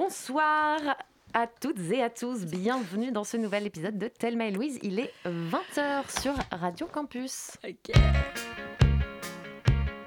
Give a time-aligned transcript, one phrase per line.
[0.00, 0.78] Bonsoir
[1.34, 2.44] à toutes et à tous.
[2.44, 4.78] Bienvenue dans ce nouvel épisode de Thelma et Louise.
[4.84, 7.58] Il est 20h sur Radio Campus.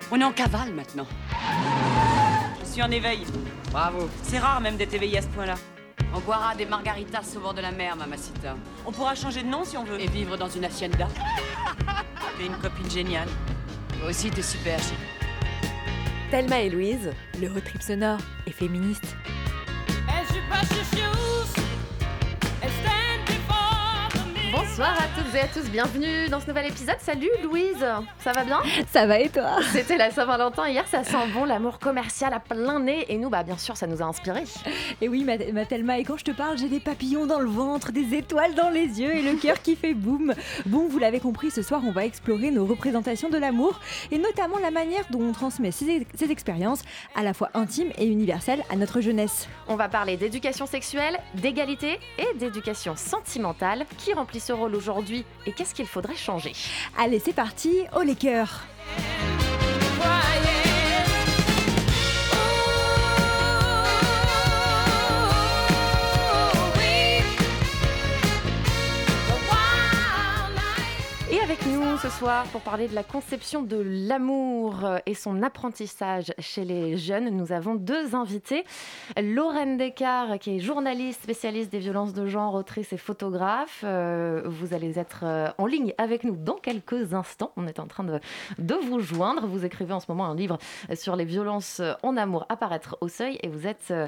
[0.09, 1.05] On est en cavale maintenant.
[2.61, 3.25] Je suis en éveil.
[3.69, 4.07] Bravo.
[4.23, 5.55] C'est rare même d'être éveillé à ce point-là.
[6.15, 8.55] On boira des margaritas au bord de la mer, mamacita.
[8.85, 9.99] On pourra changer de nom si on veut.
[9.99, 11.09] Et vivre dans une hacienda.
[12.39, 13.27] J'ai une copine géniale.
[13.99, 14.79] Toi aussi, t'es super.
[16.31, 19.17] Thelma et Louise, le road trip sonore et féministe.
[20.51, 21.20] but you shoot.
[24.51, 26.97] Bonsoir à toutes et à tous, bienvenue dans ce nouvel épisode.
[26.99, 27.85] Salut Louise,
[28.19, 28.59] ça va bien?
[28.91, 29.59] Ça va et toi?
[29.71, 33.43] C'était la Saint-Valentin hier, ça sent bon, l'amour commercial à plein nez et nous, bah
[33.43, 34.43] bien sûr, ça nous a inspiré.
[34.99, 37.47] Et oui, ma, ma Thelma, et quand je te parle, j'ai des papillons dans le
[37.49, 40.33] ventre, des étoiles dans les yeux et le cœur qui fait boum.
[40.65, 43.79] Bon, vous l'avez compris, ce soir, on va explorer nos représentations de l'amour
[44.11, 46.81] et notamment la manière dont on transmet ces, ces expériences
[47.15, 49.47] à la fois intimes et universelles à notre jeunesse.
[49.69, 53.85] On va parler d'éducation sexuelle, d'égalité et d'éducation sentimentale.
[53.97, 56.53] Qui remplit ce rôle aujourd'hui et qu'est-ce qu'il faudrait changer?
[56.97, 58.65] Allez, c'est parti, au les cœurs
[71.97, 77.29] ce soir pour parler de la conception de l'amour et son apprentissage chez les jeunes,
[77.29, 78.63] nous avons deux invités.
[79.21, 83.81] Lorraine Descartes, qui est journaliste spécialiste des violences de genre, autrice et photographe.
[83.83, 87.51] Euh, vous allez être euh, en ligne avec nous dans quelques instants.
[87.57, 88.19] On est en train de,
[88.59, 89.45] de vous joindre.
[89.47, 90.59] Vous écrivez en ce moment un livre
[90.93, 94.07] sur les violences en amour apparaître au seuil et vous êtes euh,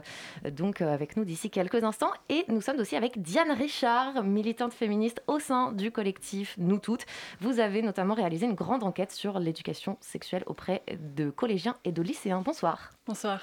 [0.52, 2.12] donc avec nous d'ici quelques instants.
[2.30, 7.06] Et nous sommes aussi avec Diane Richard, militante féministe au sein du collectif Nous Toutes.
[7.42, 10.84] Vous avez notamment réalisé une grande enquête sur l'éducation sexuelle auprès
[11.16, 12.42] de collégiens et de lycéens.
[12.42, 12.92] Bonsoir.
[13.08, 13.42] Bonsoir.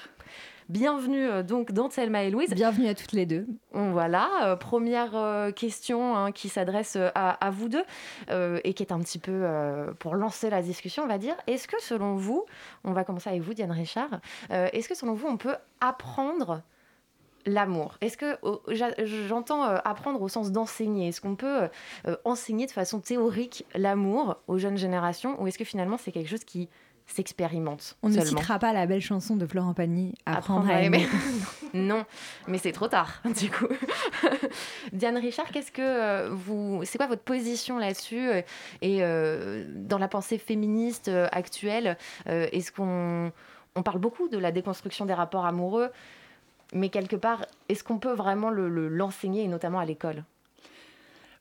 [0.69, 2.51] Bienvenue euh, donc dans Thelma et Louise.
[2.51, 3.45] Bienvenue à toutes les deux.
[3.73, 7.83] Voilà, euh, première euh, question hein, qui s'adresse à, à vous deux
[8.29, 11.35] euh, et qui est un petit peu euh, pour lancer la discussion, on va dire.
[11.47, 12.45] Est-ce que selon vous,
[12.85, 14.21] on va commencer avec vous, Diane Richard,
[14.51, 16.61] euh, est-ce que selon vous, on peut apprendre
[17.45, 18.37] l'amour Est-ce que
[19.27, 21.69] j'entends euh, apprendre au sens d'enseigner Est-ce qu'on peut
[22.07, 26.29] euh, enseigner de façon théorique l'amour aux jeunes générations ou est-ce que finalement c'est quelque
[26.29, 26.69] chose qui
[27.11, 31.07] s'expérimente On ne citera pas la belle chanson de Florent Pagny, Apprendre, à aimer.
[31.73, 32.05] non,
[32.47, 33.67] mais c'est trop tard, du coup.
[34.93, 38.41] Diane Richard, qu'est-ce que euh, vous, c'est quoi votre position là-dessus euh,
[38.81, 41.97] et euh, dans la pensée féministe euh, actuelle,
[42.27, 43.31] euh, est-ce qu'on
[43.75, 45.89] on parle beaucoup de la déconstruction des rapports amoureux,
[46.71, 50.23] mais quelque part, est-ce qu'on peut vraiment le- le- l'enseigner et notamment à l'école?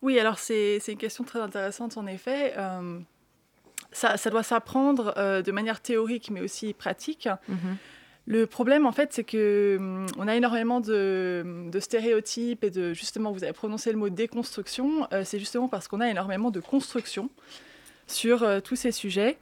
[0.03, 2.55] Oui, alors c'est une question très intéressante en effet.
[2.57, 2.99] Euh,
[3.93, 7.29] ça, ça doit s'apprendre euh, de manière théorique mais aussi pratique.
[8.27, 12.95] Le problème en fait c'est que hum, on a énormément de, de stéréotypes et de
[12.95, 15.07] justement vous avez prononcé le mot déconstruction.
[15.13, 17.29] euh, c'est justement parce qu'on a énormément de construction
[18.07, 19.39] sur tous ces sujets.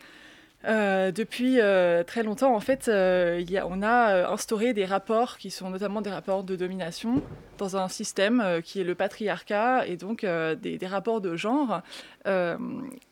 [0.64, 4.84] Euh, depuis euh, très longtemps, en fait, euh, il y a, on a instauré des
[4.84, 7.22] rapports qui sont notamment des rapports de domination
[7.58, 11.80] dans un système qui est le patriarcat et donc des, des rapports de genre.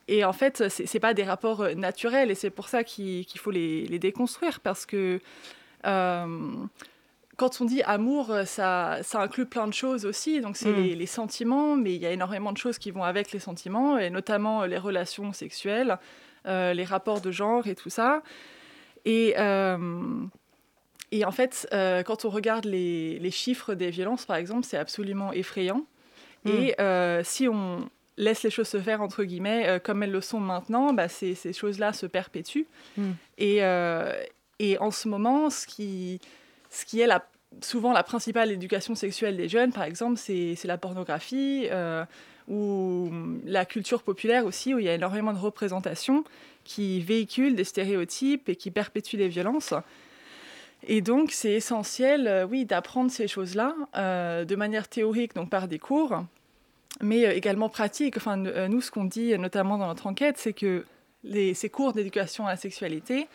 [0.08, 3.50] Et en fait, c'est c'est pas des rapports naturels et c'est pour ça qu'il faut
[3.50, 5.20] les, les déconstruire parce que
[5.82, 10.40] quand on dit amour, ça, ça inclut plein de choses aussi.
[10.40, 10.76] Donc, c'est Mm.
[10.76, 13.98] les, les sentiments, mais il y a énormément de choses qui vont avec les sentiments,
[13.98, 15.98] et notamment les relations sexuelles,
[16.46, 18.22] les rapports de genre et tout ça.
[19.04, 19.78] Et, euh,
[21.12, 24.78] et en fait, euh, quand on regarde les, les chiffres des violences, par exemple, c'est
[24.78, 25.86] absolument effrayant.
[26.44, 30.20] Et euh, si on laisse les choses se faire, entre guillemets, euh, comme elles le
[30.20, 32.68] sont maintenant, bah, ces, ces choses-là se perpétuent.
[32.96, 33.10] Mm.
[33.38, 34.12] Et, euh,
[34.60, 36.20] et en ce moment, ce qui,
[36.70, 37.26] ce qui est la,
[37.62, 42.04] souvent la principale éducation sexuelle des jeunes, par exemple, c'est c'est la pornographie euh,
[42.48, 43.10] ou
[43.44, 46.24] la culture populaire aussi, où il y a énormément de représentations
[46.64, 49.74] qui véhiculent des stéréotypes et qui perpétuent les violences.
[50.86, 55.68] Et donc, c'est essentiel, euh, oui, d'apprendre ces choses-là euh, de manière théorique, donc par
[55.68, 56.24] des cours,
[57.00, 58.16] mais euh, également pratique.
[58.16, 60.84] Enfin, nous, ce qu'on dit, notamment dans notre enquête, c'est que
[61.24, 63.26] ces cours d'éducation à la sexualité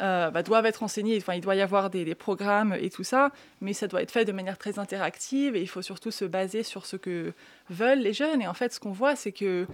[0.00, 1.16] euh, bah, doivent être enseignés.
[1.16, 3.30] Enfin, il doit y avoir des, des programmes et tout ça,
[3.60, 6.62] mais ça doit être fait de manière très interactive et il faut surtout se baser
[6.62, 7.32] sur ce que
[7.70, 8.42] veulent les jeunes.
[8.42, 9.66] Et en fait, ce qu'on voit, c'est que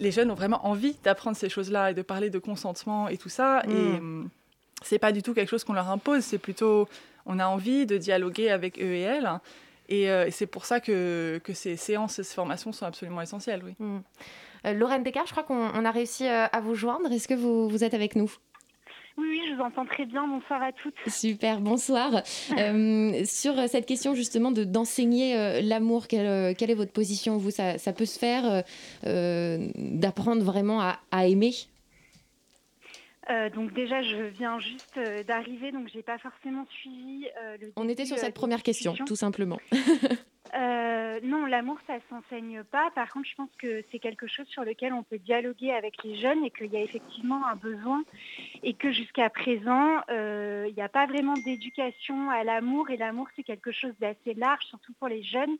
[0.00, 3.28] les jeunes ont vraiment envie d'apprendre ces choses-là et de parler de consentement et tout
[3.28, 3.62] ça.
[3.66, 3.70] Mm.
[3.70, 4.28] Et hum,
[4.82, 6.88] c'est pas du tout quelque chose qu'on leur impose, c'est plutôt
[7.24, 9.30] on a envie de dialoguer avec eux et elles.
[9.88, 13.20] Et, euh, et c'est pour ça que, que ces séances et ces formations sont absolument
[13.20, 13.62] essentielles.
[13.64, 13.74] Oui.
[13.78, 13.98] Mm.
[14.66, 17.10] Euh, Lorraine Descartes, je crois qu'on on a réussi euh, à vous joindre.
[17.12, 18.32] Est-ce que vous, vous êtes avec nous?
[19.18, 20.26] Oui, oui, je vous entends très bien.
[20.28, 20.94] Bonsoir à toutes.
[21.06, 22.22] Super, bonsoir.
[22.58, 27.50] Euh, sur cette question justement de d'enseigner euh, l'amour, quelle, quelle, est votre position Vous,
[27.50, 28.64] ça, ça, peut se faire
[29.06, 31.52] euh, d'apprendre vraiment à, à aimer?
[33.30, 37.26] Euh, donc déjà, je viens juste d'arriver, donc j'ai pas forcément suivi
[37.60, 37.72] le.
[37.76, 39.58] On était sur cette première question, tout simplement.
[40.54, 42.90] Euh, non, l'amour, ça s'enseigne pas.
[42.94, 46.16] Par contre, je pense que c'est quelque chose sur lequel on peut dialoguer avec les
[46.16, 48.02] jeunes et qu'il y a effectivement un besoin
[48.62, 53.28] et que jusqu'à présent, euh, il n'y a pas vraiment d'éducation à l'amour et l'amour,
[53.36, 55.56] c'est quelque chose d'assez large, surtout pour les jeunes.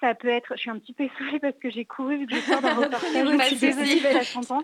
[0.00, 2.34] Ça peut être, je suis un petit peu essoufflée parce que j'ai couru vu que
[2.34, 4.58] je sors d'un reportage, je suis désolée, ça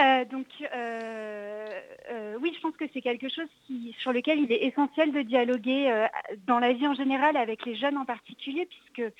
[0.00, 1.61] euh, donc, euh,
[2.10, 5.22] euh, oui, je pense que c'est quelque chose qui, sur lequel il est essentiel de
[5.22, 6.06] dialoguer euh,
[6.46, 9.12] dans la vie en général avec les jeunes en particulier, puisque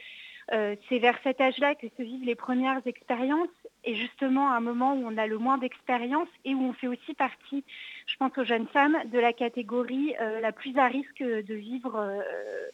[0.53, 3.49] euh, c'est vers cet âge-là que se vivent les premières expériences
[3.85, 6.89] et justement à un moment où on a le moins d'expérience et où on fait
[6.89, 7.65] aussi partie,
[8.07, 12.23] je pense aux jeunes femmes, de la catégorie la plus à risque de vivre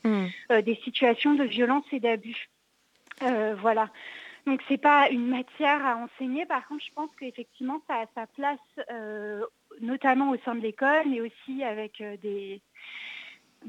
[0.04, 0.26] mmh.
[0.62, 2.48] des situations de violence et d'abus.
[3.20, 3.90] voilà.
[4.48, 6.46] Donc c'est pas une matière à enseigner.
[6.46, 8.58] Par contre, je pense qu'effectivement, ça a sa place,
[8.90, 9.44] euh,
[9.80, 12.60] notamment au sein de l'école, mais aussi avec euh, des,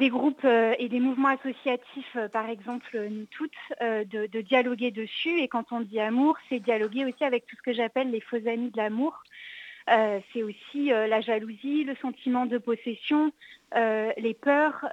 [0.09, 3.51] groupes euh, et des mouvements associatifs, euh, par exemple nous toutes,
[3.81, 5.39] de, dialoguer dessus.
[5.39, 8.47] Et quand on dit amour, c'est dialoguer aussi avec tout ce que j'appelle les faux
[8.47, 9.23] amis de l'amour.
[10.33, 13.31] C'est aussi la jalousie, le sentiment de possession,
[13.73, 14.87] les peurs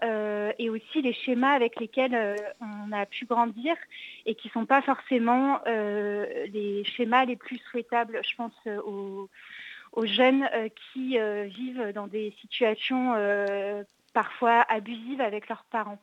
[0.59, 3.77] et aussi les schémas avec lesquels on a pu grandir
[4.25, 8.55] et qui ne sont pas forcément les schémas les plus souhaitables, je pense,
[8.87, 9.29] aux,
[9.97, 10.49] aux, jeunes
[10.93, 13.15] qui vivent dans des situations
[14.13, 15.99] parfois abusives avec leurs parents.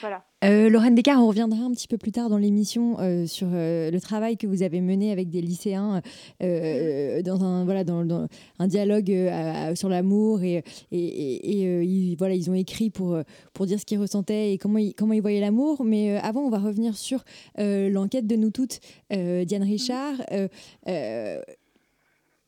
[0.00, 0.24] Voilà.
[0.44, 3.90] Euh, Lorraine Descartes, on reviendra un petit peu plus tard dans l'émission euh, sur euh,
[3.90, 6.02] le travail que vous avez mené avec des lycéens
[6.42, 8.28] euh, dans, un, voilà, dans,
[8.58, 13.18] un dialogue euh, sur l'amour et, et, et, euh, ils, voilà, ils ont écrit pour,
[13.52, 15.84] pour dire ce qu'ils ressentaient et comment comment ils voyaient l'amour.
[15.84, 17.24] Mais avant, on va revenir sur
[17.58, 18.80] l'enquête de nous toutes,
[19.10, 20.14] Diane Richard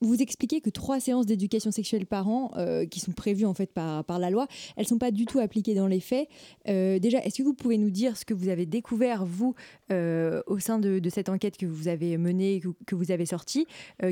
[0.01, 3.73] vous expliquez que trois séances d'éducation sexuelle par an, euh, qui sont prévues en fait
[3.73, 4.47] par, la loi,
[4.77, 6.29] elles ne sont pas du tout appliquées dans les faits.
[6.69, 9.55] Euh, déjà, est-ce que vous pouvez nous dire ce que vous avez découvert, vous,
[9.93, 13.67] euh, au sein de, cette enquête que vous avez menée, que, vous avez sortie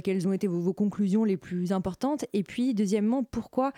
[0.05, 2.25] Quelles ont été vos, conclusions les plus importantes?
[2.33, 3.73] Et puis, deuxièmement, pourquoi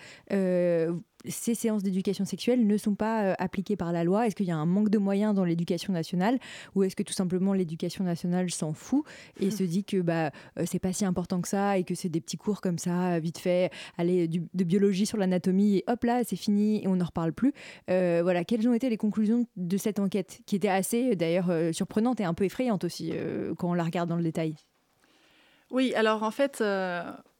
[1.28, 4.26] ces séances d'éducation sexuelle ne sont pas euh, appliquées par la loi.
[4.26, 6.38] Est-ce qu'il y a un manque de moyens dans l'éducation nationale
[6.74, 9.04] ou est-ce que tout simplement l'éducation nationale s'en fout
[9.40, 12.08] et se dit que bah, euh, c'est pas si important que ça et que c'est
[12.08, 16.22] des petits cours comme ça, vite fait, aller de biologie sur l'anatomie et hop là,
[16.24, 17.52] c'est fini et on n'en reparle plus.
[17.90, 21.72] Euh, Voilà, quelles ont été les conclusions de cette enquête qui était assez d'ailleurs euh,
[21.72, 24.54] surprenante et un peu effrayante aussi euh, quand on la regarde dans le détail?
[25.70, 26.62] Oui, alors en fait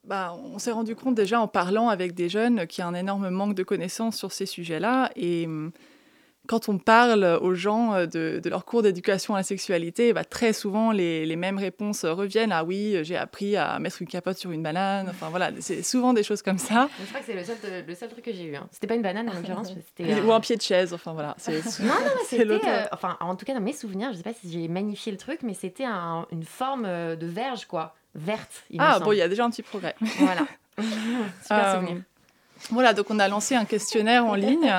[0.06, 2.94] bah, on s'est rendu compte déjà en parlant avec des jeunes qu'il y a un
[2.94, 5.10] énorme manque de connaissances sur ces sujets-là.
[5.16, 5.72] Et hum,
[6.46, 10.52] quand on parle aux gens de, de leur cours d'éducation à la sexualité, bah, très
[10.52, 12.52] souvent les, les, mêmes réponses reviennent.
[12.52, 15.08] Ah oui, j'ai appris à mettre une capote sur une banane.
[15.08, 16.88] Enfin voilà, c'est souvent des choses comme ça.
[17.00, 18.56] Je crois que c'est le seul, le seul truc que j'ai eu.
[18.56, 18.68] Hein.
[18.72, 19.72] C'était pas une banane en l'occurrence.
[20.00, 20.22] Euh...
[20.22, 20.92] Ou un pied de chaise.
[20.92, 21.34] Enfin voilà.
[21.48, 21.94] non, non,
[22.28, 22.44] c'était.
[22.46, 25.18] Euh, enfin, en tout cas, dans mes souvenirs, je sais pas si j'ai magnifié le
[25.18, 28.64] truc, mais c'était un, une forme euh, de verge, quoi verte.
[28.70, 29.94] Il ah bon, il y a déjà un petit progrès.
[30.18, 30.46] Voilà.
[31.42, 32.02] Super euh, souvenir.
[32.70, 34.72] Voilà, donc on a lancé un questionnaire en ligne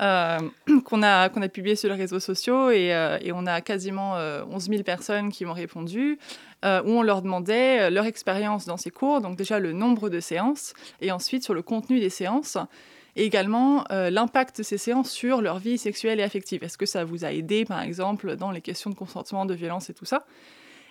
[0.00, 0.38] euh,
[0.84, 4.16] qu'on a, qu'on a publié sur les réseaux sociaux et, euh, et on a quasiment
[4.16, 6.18] euh, 11 000 personnes qui m'ont répondu,
[6.64, 10.72] où on leur demandait leur expérience dans ces cours, donc déjà le nombre de séances
[11.02, 12.56] et ensuite sur le contenu des séances
[13.16, 16.64] et également l'impact de ces séances sur leur vie sexuelle et affective.
[16.64, 19.90] Est-ce que ça vous a aidé, par exemple, dans les questions de consentement, de violence
[19.90, 20.24] et tout ça?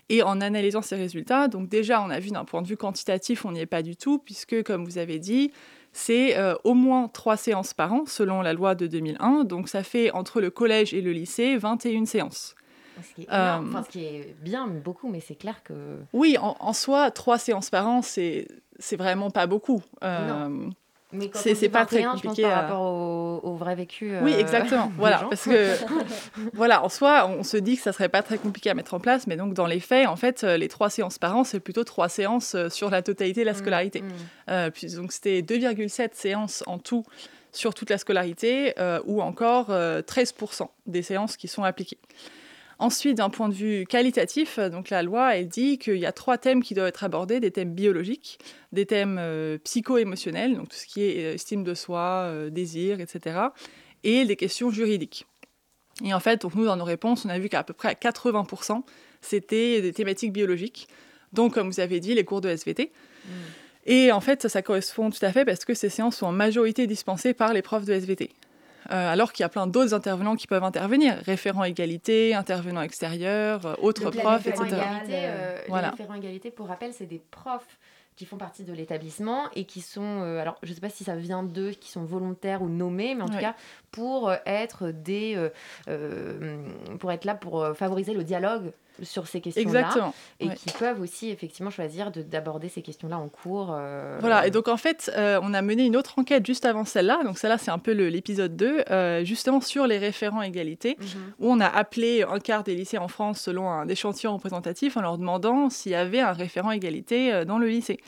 [0.09, 3.45] Et en analysant ces résultats, donc déjà, on a vu d'un point de vue quantitatif,
[3.45, 5.51] on n'y est pas du tout, puisque, comme vous avez dit,
[5.93, 9.43] c'est euh, au moins trois séances par an, selon la loi de 2001.
[9.43, 12.55] Donc ça fait, entre le collège et le lycée, 21 séances.
[13.01, 15.73] Ce qui est, euh, enfin, ce qui est bien, beaucoup, mais c'est clair que...
[16.13, 18.47] Oui, en, en, soi, trois séances par an, c'est
[18.91, 19.81] vraiment pas beaucoup.
[20.03, 20.69] Euh, non.
[21.13, 24.13] Mais c'est pas très compliqué je pense, par rapport au, au, vrai vécu.
[24.13, 24.91] Euh, oui, exactement.
[24.97, 25.29] voilà, gens.
[25.29, 25.75] parce que
[26.53, 28.99] voilà, en soi, on se dit que ça serait pas très compliqué à mettre en
[28.99, 31.83] place, mais donc dans les faits, en fait, les trois séances par an, c'est plutôt
[31.83, 34.01] trois séances sur la totalité de la scolarité.
[34.01, 34.11] Mmh, mmh.
[34.49, 37.05] Euh, puis, donc c'était 2,7 séances en tout
[37.51, 41.99] sur toute la scolarité, euh, ou encore 13% des séances qui sont appliquées.
[42.79, 46.37] Ensuite, d'un point de vue qualitatif, donc la loi, elle dit qu'il y a trois
[46.37, 48.39] thèmes qui doivent être abordés, des thèmes biologiques,
[48.71, 53.37] des thèmes euh, psycho-émotionnels, donc tout ce qui est estime de soi, euh, désir, etc.,
[54.03, 55.25] et des questions juridiques.
[56.03, 57.93] Et en fait, donc nous, dans nos réponses, on a vu qu'à peu près à
[57.93, 58.81] 80%,
[59.21, 60.87] c'était des thématiques biologiques,
[61.31, 62.91] donc comme vous avez dit, les cours de SVT.
[63.25, 63.31] Mmh.
[63.85, 66.31] Et en fait, ça, ça correspond tout à fait parce que ces séances sont en
[66.31, 68.31] majorité dispensées par les profs de SVT.
[68.91, 73.65] Euh, alors qu'il y a plein d'autres intervenants qui peuvent intervenir, référents égalité, intervenants extérieurs,
[73.65, 74.65] euh, autres Donc, profs, etc.
[74.65, 75.87] égalité, euh, Voilà.
[75.87, 77.79] Les référents égalité, pour rappel, c'est des profs
[78.15, 81.03] qui font partie de l'établissement et qui sont, euh, alors je ne sais pas si
[81.03, 83.55] ça vient d'eux, qui sont volontaires ou nommés, mais en tout cas
[83.91, 85.49] pour euh, être des, euh,
[85.87, 86.63] euh,
[86.99, 88.71] pour être là pour euh, favoriser le dialogue
[89.01, 90.13] sur ces questions-là Exactement.
[90.39, 90.55] et ouais.
[90.55, 93.71] qui peuvent aussi effectivement choisir de- d'aborder ces questions-là en cours.
[93.73, 96.85] euh, Voilà, et donc en fait, euh, on a mené une autre enquête juste avant
[96.85, 101.05] celle-là, donc celle-là c'est un peu l'épisode 2, euh, justement sur les référents égalité, Mhm.
[101.39, 105.01] où on a appelé un quart des lycées en France selon un échantillon représentatif en
[105.01, 107.99] leur demandant s'il y avait un référent égalité dans le lycée.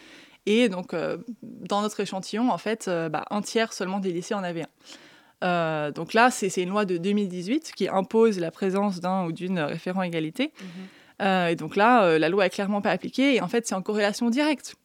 [0.45, 0.93] Et donc,
[1.41, 4.67] dans notre échantillon, en fait, bah, un tiers seulement des lycées en avait un.
[5.45, 9.59] Euh, donc là, c'est une loi de 2018 qui impose la présence d'un ou d'une
[9.59, 10.51] référent égalité.
[10.59, 10.67] Mhm.
[11.21, 13.35] Euh, et donc là, euh, la loi est clairement pas appliquée.
[13.35, 14.75] Et en fait, c'est en corrélation directe.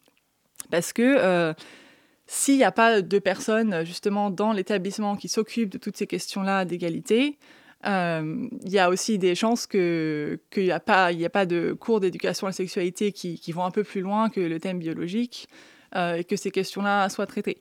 [0.69, 1.53] Parce que
[2.27, 6.63] s'il n'y a pas de personnes, justement, dans l'établissement qui s'occupent de toutes ces questions-là
[6.63, 7.37] d'égalité,
[7.83, 11.73] il y a aussi des chances que- qu'il n'y a, pas- y a pas de
[11.73, 14.79] cours d'éducation à la sexualité qui, qui vont un peu plus loin que le thème
[14.79, 15.49] biologique
[15.93, 17.57] et que ces questions-là soient traitées.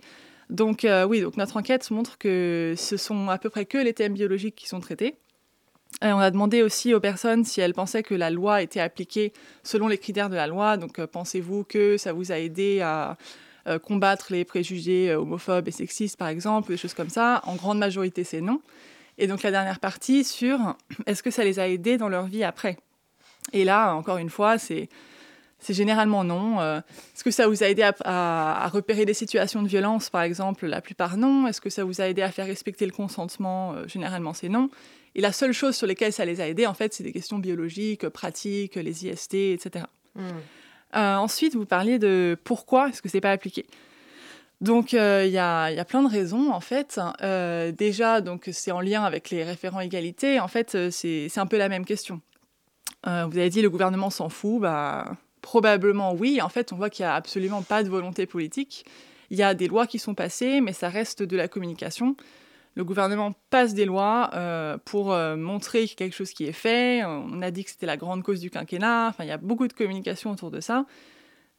[0.51, 3.95] Donc euh, oui, donc notre enquête montre que ce sont à peu près que les
[3.95, 5.17] thèmes biologiques qui sont traités.
[6.03, 9.33] Et on a demandé aussi aux personnes si elles pensaient que la loi était appliquée
[9.63, 10.77] selon les critères de la loi.
[10.77, 13.19] Donc euh, pensez-vous que ça vous a aidé à
[13.67, 17.43] euh, combattre les préjugés euh, homophobes et sexistes, par exemple, des choses comme ça?
[17.45, 18.63] En grande majorité, c'est non.
[19.19, 20.59] Et donc la dernière partie sur
[21.07, 22.79] est-ce que ça les a aidés dans leur vie après?
[23.53, 24.89] Et là, encore une fois, c'est
[25.61, 26.61] c'est généralement non.
[26.61, 26.79] Euh,
[27.15, 30.23] Est-ce que ça vous a aidé à, à- à repérer des situations de violence, par
[30.23, 31.47] exemple La plupart non.
[31.47, 34.71] Est-ce que ça vous a aidé à faire respecter le consentement Euh, Généralement, c'est non.
[35.15, 37.39] Et la seule chose sur lesquelles ça les a aidés, en fait, c'est des questions
[37.39, 39.85] biologiques, pratiques, les IST, etc.
[40.15, 40.25] Mhm.
[40.97, 43.67] Euh, ensuite, vous parliez de pourquoi est-ce que c'est pas appliqué.
[44.61, 47.01] Donc, euh, il y, a, il y a plein de raisons, en fait.
[47.23, 50.39] Euh, déjà, donc, c'est en lien avec les référents égalité.
[50.39, 52.21] En fait, c'est un peu la même question.
[53.05, 54.61] Vous avez dit le gouvernement s'en fout.
[54.61, 56.41] Bah, probablement oui.
[56.41, 58.85] En fait, on voit qu'il n'y a absolument pas de volonté politique.
[59.31, 62.17] Il y a des lois qui sont passées, mais ça reste de la communication.
[62.75, 67.05] Le gouvernement passe des lois euh, pour euh, montrer quelque chose qui est fait.
[67.05, 69.09] On a dit que c'était la grande cause du quinquennat.
[69.09, 70.87] Enfin, il y a beaucoup de communication autour de ça.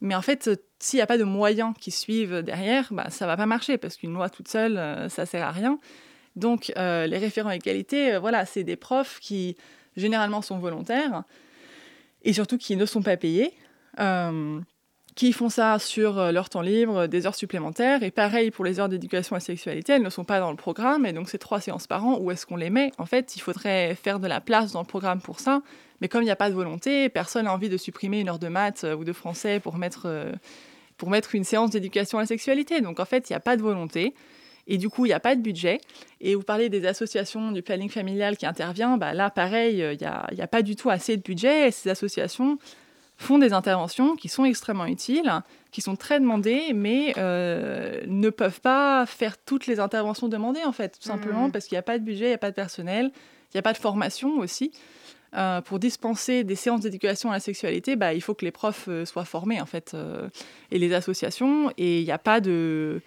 [0.02, 3.36] Mais en fait, s'il n'y a pas de moyens qui suivent derrière, bah, ça va
[3.36, 5.78] pas marcher parce qu'une loi toute seule, euh, ça sert à rien.
[6.34, 9.56] Donc, euh, les référents égalité, euh, voilà, c'est des profs qui
[9.96, 11.22] généralement sont volontaires
[12.24, 13.52] et surtout qui ne sont pas payés,
[15.14, 18.02] qui font ça sur euh, leur temps libre, des heures supplémentaires.
[18.02, 20.56] Et pareil pour les heures d'éducation à la sexualité, elles ne sont pas dans le
[20.56, 21.04] programme.
[21.06, 22.18] Et donc, c'est trois séances par an.
[22.18, 22.92] Où est-ce qu'on les met?
[22.98, 25.62] En fait, il faudrait faire de la place dans le programme pour ça.
[26.00, 28.38] Mais comme il n'y a pas de volonté, personne n'a envie de supprimer une heure
[28.38, 30.32] de maths euh, ou de français pour mettre, euh,
[30.96, 32.80] pour mettre une séance d'éducation à la sexualité.
[32.80, 34.14] Donc en fait, il n'y a pas de volonté.
[34.68, 35.80] Et du coup, il n'y a pas de budget.
[36.20, 38.96] Et vous parlez des associations du planning familial qui intervient.
[38.96, 41.68] Bah là, pareil, euh, il n'y a, pas du tout assez de budget.
[41.68, 42.58] Et ces associations
[43.16, 45.30] font des interventions qui sont extrêmement utiles,
[45.70, 50.72] qui sont très demandées, mais euh, ne peuvent pas faire toutes les interventions demandées, en
[50.72, 51.52] fait, tout simplement Mhm.
[51.52, 53.58] parce qu'il n'y a pas de budget, il n'y a pas de personnel, il n'y
[53.58, 54.72] a pas de formation aussi.
[55.34, 58.84] Euh, pour dispenser des séances d'éducation à la sexualité, bah, il faut que les profs
[58.88, 60.28] euh, soient formés en fait euh,
[60.70, 63.00] et les associations et il n'y a pas de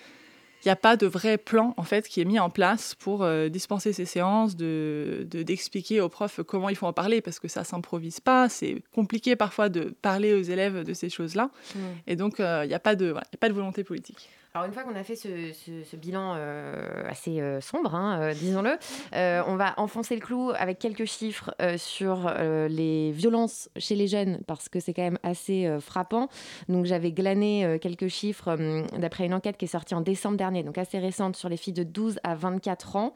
[0.66, 3.24] il n'y a pas de vrai plan en fait qui est mis en place pour
[3.24, 7.40] euh, dispenser ces séances, de de- d'expliquer aux profs comment il faut en parler parce
[7.40, 11.82] que ça s'improvise pas, c'est compliqué parfois de parler aux élèves de ces choses-là Mhm.
[12.08, 13.84] et donc euh, il n'y a pas de voilà, il y a pas de volonté
[13.84, 14.30] politique.
[14.56, 18.78] Alors une fois qu'on a fait ce, bilan euh, assez euh, sombre, hein, euh, disons-le,
[19.12, 22.32] on va enfoncer le clou avec quelques chiffres sur
[22.70, 26.30] les violences chez les jeunes parce que c'est quand même assez frappant.
[26.70, 30.64] Donc j'avais glané quelques chiffres euh, d'après une enquête qui est sortie en décembre dernier,
[30.64, 33.14] donc assez récente sur les filles de 12 à 24 ans.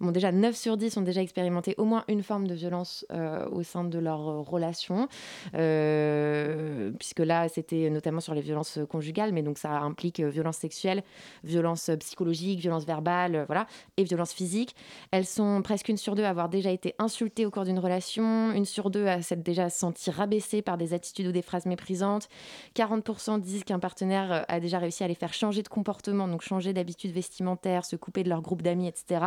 [0.00, 3.48] Bon déjà 9 sur 10 ont déjà expérimenté au moins une forme de violence euh,
[3.50, 5.08] au sein de leur euh, relation,
[5.54, 11.02] Euh, puisque là c'était notamment sur les violences conjugales, mais donc ça implique violence sexuelle,
[11.44, 14.74] violence psychologique, violence verbale, voilà, et violence physique.
[15.10, 18.52] Elles sont presque une sur deux à avoir déjà été insultées au cours d'une relation,
[18.52, 22.28] une sur deux à s'être déjà sentie rabaissée par des attitudes ou des phrases méprisantes.
[22.74, 26.72] 40% disent qu'un partenaire a déjà réussi à les faire changer de comportement, donc changer
[26.72, 29.20] d'habitude vestimentaire, se couper de leur groupe d'amis, etc.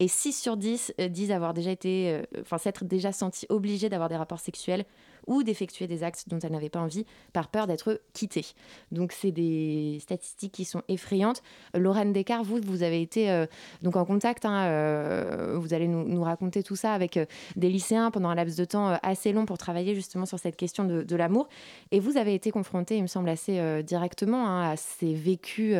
[0.00, 3.90] Et 6 sur 10 euh, disent avoir déjà été, euh, enfin s'être déjà senti obligés
[3.90, 4.86] d'avoir des rapports sexuels
[5.26, 7.04] ou d'effectuer des actes dont elles n'avaient pas envie
[7.34, 8.46] par peur d'être quittées.
[8.92, 11.42] Donc c'est des statistiques qui sont effrayantes.
[11.74, 13.44] Lorraine Descartes, vous, vous avez été
[13.82, 17.18] donc en contact, hein, vous allez nous, raconter tout ça avec
[17.54, 20.84] des lycéens pendant un laps de temps assez long pour travailler justement sur cette question
[20.84, 21.50] de, l'amour.
[21.90, 25.76] Et vous avez été confronté, il me semble, assez directement hein, à ces vécus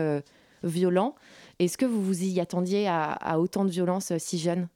[0.62, 1.14] violents.
[1.58, 4.68] Est-ce que vous vous y attendiez à, autant de violence euh, si jeune?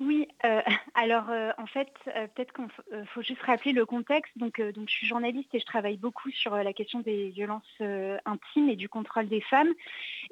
[0.00, 0.60] Oui, euh,
[0.94, 1.92] alors euh, en fait,
[2.34, 2.66] peut-être qu'il
[3.06, 4.36] faut juste rappeler le contexte.
[4.36, 7.80] Donc, je suis journaliste et je travaille beaucoup sur la question des violences
[8.24, 9.72] intimes et du contrôle des femmes.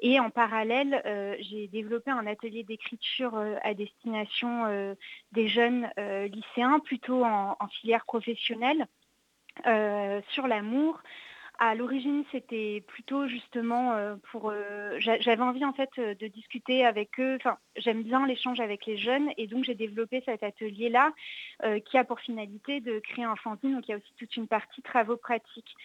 [0.01, 1.01] Et en parallèle,
[1.39, 4.95] j'ai développé un atelier d'écriture à destination
[5.31, 8.87] des jeunes lycéens, plutôt en filière professionnelle,
[10.29, 11.01] sur l'amour,
[11.59, 14.49] à l'origine, c'était plutôt justement euh, pour.
[14.49, 17.35] Euh, j'avais envie en fait euh, de discuter avec eux.
[17.35, 21.13] Enfin, j'aime bien l'échange avec les jeunes et donc j'ai développé cet atelier-là
[21.85, 23.75] qui a pour finalité de créer un fanzine.
[23.75, 25.75] Donc il y a aussi toute une partie travaux pratiques.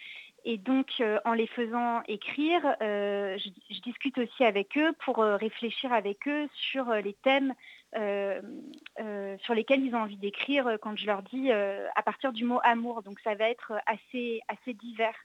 [0.45, 6.47] Et donc, en les faisant écrire, je, discute aussi avec eux pour réfléchir avec eux
[6.53, 7.53] sur les thèmes
[7.93, 13.03] sur lesquels ils ont envie d'écrire quand je leur dis à partir du mot amour.
[13.03, 15.15] Donc, ça va être assez, assez divers.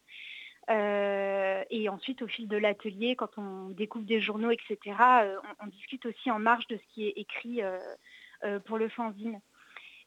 [0.71, 4.79] Euh, et ensuite, au fil de l'atelier, quand on découvre des journaux, etc.,
[5.23, 9.41] euh, on, discute aussi en marge de ce qui est écrit euh, pour le fanzine.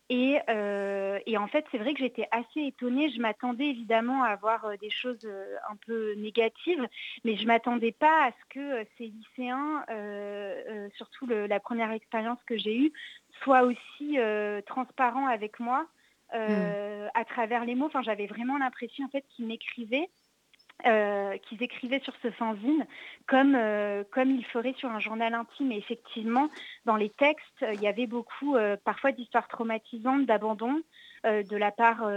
[0.10, 0.38] Et,
[1.38, 3.10] en fait, c'est vrai que j'étais assez étonnée.
[3.10, 5.30] Je m'attendais évidemment à avoir des choses
[5.70, 6.88] un peu négatives,
[7.26, 9.84] mais je ne m'attendais pas à ce que ces lycéens,
[10.96, 12.94] surtout la première expérience que j'ai eue,
[13.44, 14.18] soient aussi
[14.66, 15.86] transparents avec moi
[16.34, 17.10] mmh.
[17.14, 17.88] à travers les mots.
[17.88, 20.10] Enfin, j'avais vraiment l'impression en fait qu'ils m'écrivaient
[20.86, 22.86] euh, qu'ils écrivaient sur ce fanzine
[23.26, 25.72] comme, euh, comme ils feraient sur un journal intime.
[25.72, 26.50] Et effectivement,
[26.86, 30.82] dans les textes, il y avait beaucoup euh, parfois d'histoires traumatisantes, d'abandon
[31.24, 32.08] de la part,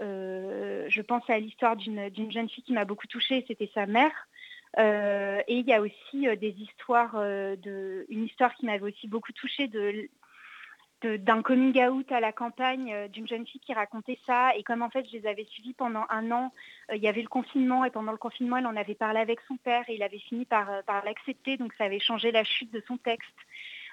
[0.00, 4.12] je pense à l'histoire d'une jeune fille qui m'a beaucoup touchée, c'était sa mère.
[4.78, 9.66] et il y a aussi des histoires, de, une histoire qui m'avait aussi beaucoup touchée
[9.66, 10.08] de
[11.02, 14.54] d'un coming out à la campagne euh, d'une jeune fille qui racontait ça.
[14.56, 16.52] Et comme en fait je les avais suivis pendant un an,
[16.90, 19.40] euh, il y avait le confinement et pendant le confinement elle en avait parlé avec
[19.48, 21.56] son père et il avait fini par, euh, par l'accepter.
[21.56, 23.28] Donc ça avait changé la chute de son texte.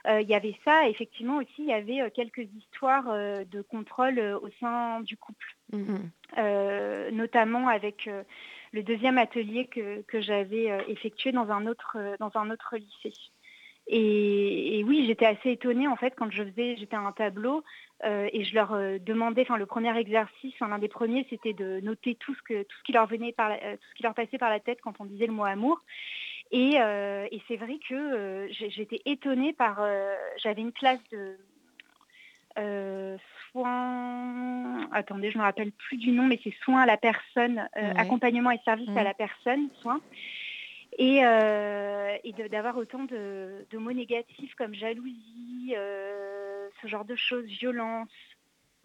[0.07, 0.87] il y avait ça.
[0.87, 3.11] effectivement aussi il y avait quelques histoires
[3.55, 5.55] de contrôle au sein du couple.
[5.73, 7.11] Mm-hmm.
[7.11, 8.09] notamment avec
[8.71, 13.13] le deuxième atelier que, que j'avais effectué dans un autre, dans un autre lycée.
[13.89, 17.63] Et, oui, j'étais assez étonnée en fait quand je faisais, j'étais à un tableau
[18.03, 21.79] euh, et je leur euh, demandais, enfin le premier exercice, l'un des premiers, c'était de
[21.79, 24.13] noter tout ce que tout ce qui leur venait par euh, tout ce qui leur
[24.13, 25.81] passait par la tête quand on disait le mot amour.
[26.51, 29.85] Et, et c'est vrai que j'étais étonnée par,
[30.37, 31.35] j'avais une classe de
[33.51, 37.67] soins, attendez, je ne me rappelle plus du nom, mais c'est soins à la personne,
[37.73, 39.99] accompagnement et service à la personne, soins
[40.97, 42.17] et, euh,
[42.49, 48.09] d'avoir autant de, mots négatifs comme jalousie, euh, ce genre de choses, violence,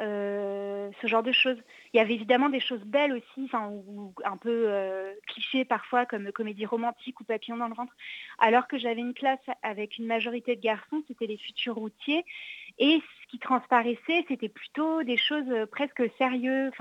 [0.01, 1.57] euh, ce genre de choses.
[1.93, 4.69] Il y avait évidemment des choses belles aussi, ou, un peu
[5.27, 7.95] clichés parfois comme comédie romantique ou papillon dans le ventre.
[8.39, 12.25] Alors que j'avais une classe avec une majorité de garçons, c'était les futurs routiers.
[12.79, 16.73] Et ce qui transparaissait, c'était plutôt des choses presque sérieuses,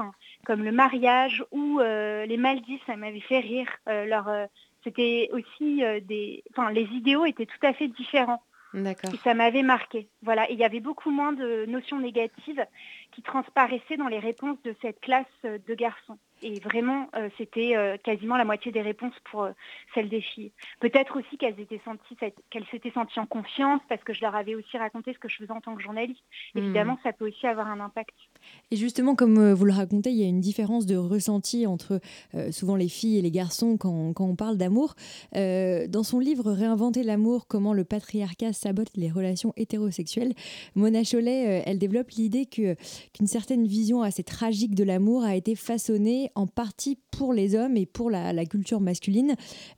[0.45, 3.69] comme le mariage ou les Maldives, ça m'avait fait rire.
[3.85, 4.47] leur,
[4.83, 6.43] c'était aussi euh, des.
[6.51, 8.41] Enfin, les idéaux étaient tout à fait différents.
[8.73, 9.13] D'accord.
[9.13, 10.07] Et ça m'avait marqué.
[10.23, 10.49] Voilà.
[10.49, 12.65] Et il y avait beaucoup moins de notions négatives
[13.11, 16.17] qui transparaissaient dans les réponses de cette classe de garçons.
[16.43, 19.51] Et vraiment, euh, c'était euh, quasiment la moitié des réponses pour euh,
[19.93, 20.51] celles des filles.
[20.79, 21.55] Peut-être aussi qu'elles
[22.49, 25.37] qu'elles s'étaient senties en confiance parce que je leur avais aussi raconté ce que je
[25.37, 26.23] faisais en tant que journaliste.
[26.55, 26.59] Hmm.
[26.59, 28.15] Évidemment, ça peut aussi avoir un impact.
[28.71, 31.99] Et justement, comme vous le racontez, il y a une différence de ressenti entre
[32.49, 34.95] souvent les filles et les garçons quand, quand on parle d'amour.
[35.33, 40.33] dans son livre Réinventer l'amour, comment le patriarcat sabote les relations hétérosexuelles,
[40.75, 42.75] Mona Chollet, elle développe l'idée que,
[43.13, 47.77] qu'une certaine vision assez tragique de l'amour a été façonnée en partie pour les hommes
[47.77, 49.35] et pour la, culture masculine.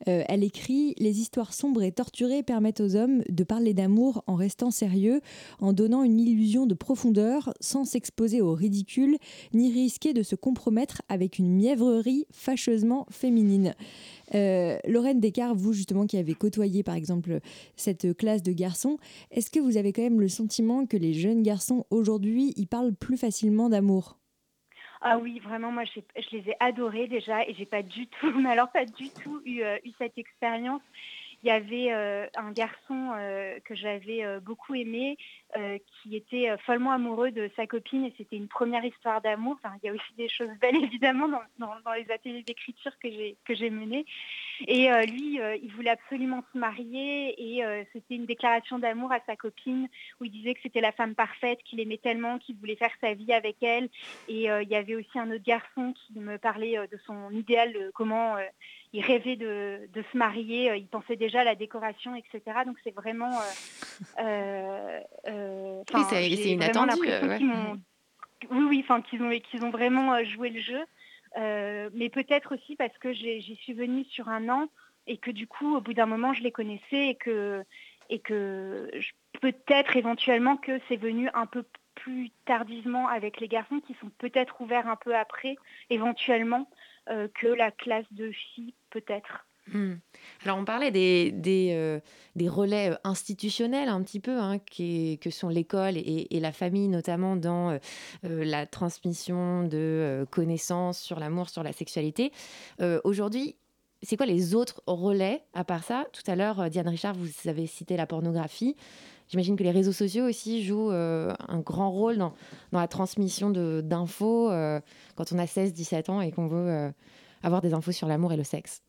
[0.08, 4.36] Euh, elle écrit Les histoires sombres et torturées permettent aux hommes de parler d'amour en
[4.36, 5.22] restant sérieux,
[5.60, 9.18] en donnant une illusion de profondeur, sans s'exposer au ridicule,
[9.54, 13.74] ni risquer de se compromettre avec une mièvrerie fâcheusement féminine.
[14.36, 17.40] Euh, Lorraine Descartes, vous justement qui avez côtoyé par exemple
[17.76, 18.98] cette classe de garçons,
[19.32, 22.94] est-ce que vous avez quand même le sentiment que les jeunes garçons aujourd'hui, ils parlent
[22.94, 24.18] plus facilement d'amour?
[25.06, 28.50] Ah oui, vraiment, moi, je les ai adorés déjà et j'ai pas du tout, mais
[28.50, 30.82] alors pas du tout eu, euh, cette expérience.
[31.44, 35.18] Il y avait euh, un garçon euh, que j'avais beaucoup aimé
[35.56, 39.60] euh, qui était euh, follement amoureux de sa copine et c'était une première histoire d'amour.
[39.84, 44.04] Il y a aussi des choses belles évidemment dans, les ateliers d'écriture que j'ai menés.
[44.68, 49.36] Et euh, lui, il voulait absolument se marier et c'était une déclaration d'amour à sa
[49.36, 49.88] copine
[50.20, 53.14] où il disait que c'était la femme parfaite, qu'il aimait tellement, qu'il voulait faire sa
[53.14, 53.90] vie avec elle.
[54.28, 57.92] Et il y avait aussi un autre garçon qui me parlait de son idéal, de
[57.94, 58.38] comment
[58.94, 62.60] il rêvait de, se marier, euh, il pensait déjà à la décoration, etc.
[62.66, 63.32] Donc c'est vraiment...
[64.20, 66.94] Euh, euh, oui, c'est inattendu.
[68.52, 70.84] Oui, oui, enfin qu'ils ont, qu'ils ont vraiment joué le jeu.
[71.94, 74.68] mais peut-être aussi parce que j'y suis venue sur un an
[75.08, 77.64] et que du coup, au bout d'un moment, je les connaissais et que,
[78.10, 78.90] et que
[79.42, 81.64] peut-être éventuellement que c'est venu un peu
[81.96, 85.56] plus tardivement avec les garçons qui sont peut-être ouverts un peu après,
[85.90, 86.68] éventuellement.
[87.10, 89.46] Euh, que la classe de filles peut-être.
[89.74, 89.96] Hmm.
[90.46, 92.00] Alors on parlait des, des, euh,
[92.50, 97.36] relais euh, institutionnels un petit peu, hein, qui, que sont l'école et, la famille notamment
[97.36, 97.78] dans
[98.24, 102.32] la transmission de connaissances sur l'amour, sur la sexualité.
[103.04, 103.58] Aujourd'hui,
[104.02, 106.06] c'est quoi les autres relais à part ça?
[106.14, 108.76] Tout à l'heure, Diane Richard, vous avez cité la pornographie.
[109.34, 112.34] J'imagine que les réseaux sociaux aussi jouent un grand rôle dans,
[112.72, 114.52] dans la transmission d'infos
[115.16, 116.92] quand on a 16-17 ans et qu'on veut euh,
[117.42, 118.82] avoir des infos sur l'amour et le sexe.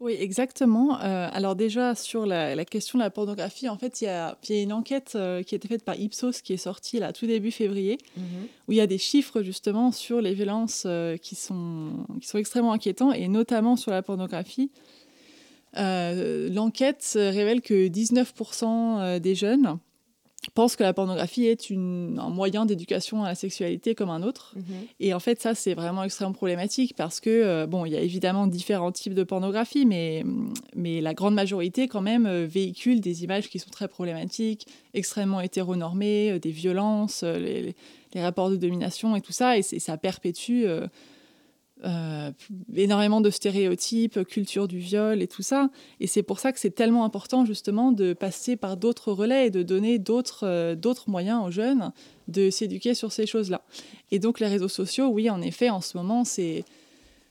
[0.00, 0.98] Oui, exactement.
[1.02, 4.72] Euh, alors déjà, sur la, question de la pornographie, en fait, il y a, une
[4.72, 7.98] enquête euh, qui a été faite par Ipsos qui est sortie là, tout début février,
[8.16, 8.24] mhm.
[8.66, 10.86] où il y a des chiffres justement sur les violences
[11.20, 14.70] qui, sont, qui sont extrêmement inquiétants, et notamment sur la pornographie.
[15.74, 19.78] L'enquête révèle que 19% des jeunes
[20.54, 24.54] pense que la pornographie est un moyen d'éducation à la sexualité comme un autre.
[24.56, 24.62] Mhm.
[24.98, 28.00] Et en fait, ça, c'est vraiment extrêmement problématique parce que, euh, bon, il y a
[28.00, 30.24] évidemment différents types de pornographie, mais,
[30.74, 35.40] mais la grande majorité, quand même, euh, véhicule des images qui sont très problématiques, extrêmement
[35.40, 37.74] hétéronormées, euh, des violences, les,
[38.14, 39.56] les, rapports de domination et tout ça.
[39.58, 40.64] Et ça perpétue
[41.84, 42.30] euh,
[42.74, 45.70] énormément de stéréotypes, culture du viol et tout ça.
[45.98, 49.50] Et c'est pour ça que c'est tellement important justement de passer par d'autres relais et
[49.50, 51.92] de donner d'autres euh, moyens aux jeunes
[52.28, 53.62] de s'éduquer sur ces choses-là.
[54.10, 56.64] Et donc les réseaux sociaux, oui, en effet, en ce moment, c'est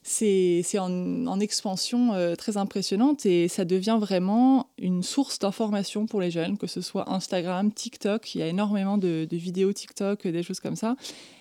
[0.02, 6.22] c'est en, en, expansion euh, très impressionnante et ça devient vraiment une source d'information pour
[6.22, 10.26] les jeunes, que ce soit Instagram, TikTok, il y a énormément de, de vidéos TikTok,
[10.26, 10.96] des choses comme ça,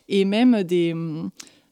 [0.09, 0.95] et même des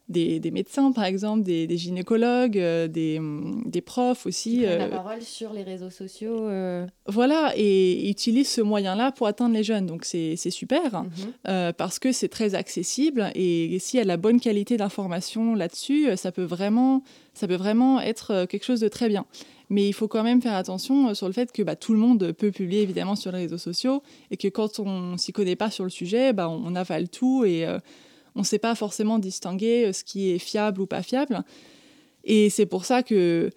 [0.08, 3.20] des, médecins, par exemple, des, gynécologues, euh, des,
[3.64, 4.58] des, profs aussi.
[4.58, 6.42] Qui la euh, parole sur les réseaux sociaux.
[6.42, 6.86] Euh.
[7.06, 9.86] Voilà, et utilisent ce moyen-là pour atteindre les jeunes.
[9.86, 11.72] Donc c'est super, mhm.
[11.72, 16.32] parce que c'est très accessible, et, s'il y a la bonne qualité d'information là-dessus, ça,
[16.32, 17.02] peut vraiment,
[17.34, 19.26] ça peut vraiment être quelque chose de très bien.
[19.68, 22.30] Mais il faut quand même faire attention sur le fait que bah, tout le monde
[22.32, 25.82] peut publier évidemment sur les réseaux sociaux, et que quand on s'y connaît pas sur
[25.82, 27.66] le sujet, bah, on, on avale tout, et
[28.36, 31.42] on ne sait pas forcément distinguer euh, ce qui est fiable ou pas fiable.
[32.24, 33.50] Et c'est pour ça que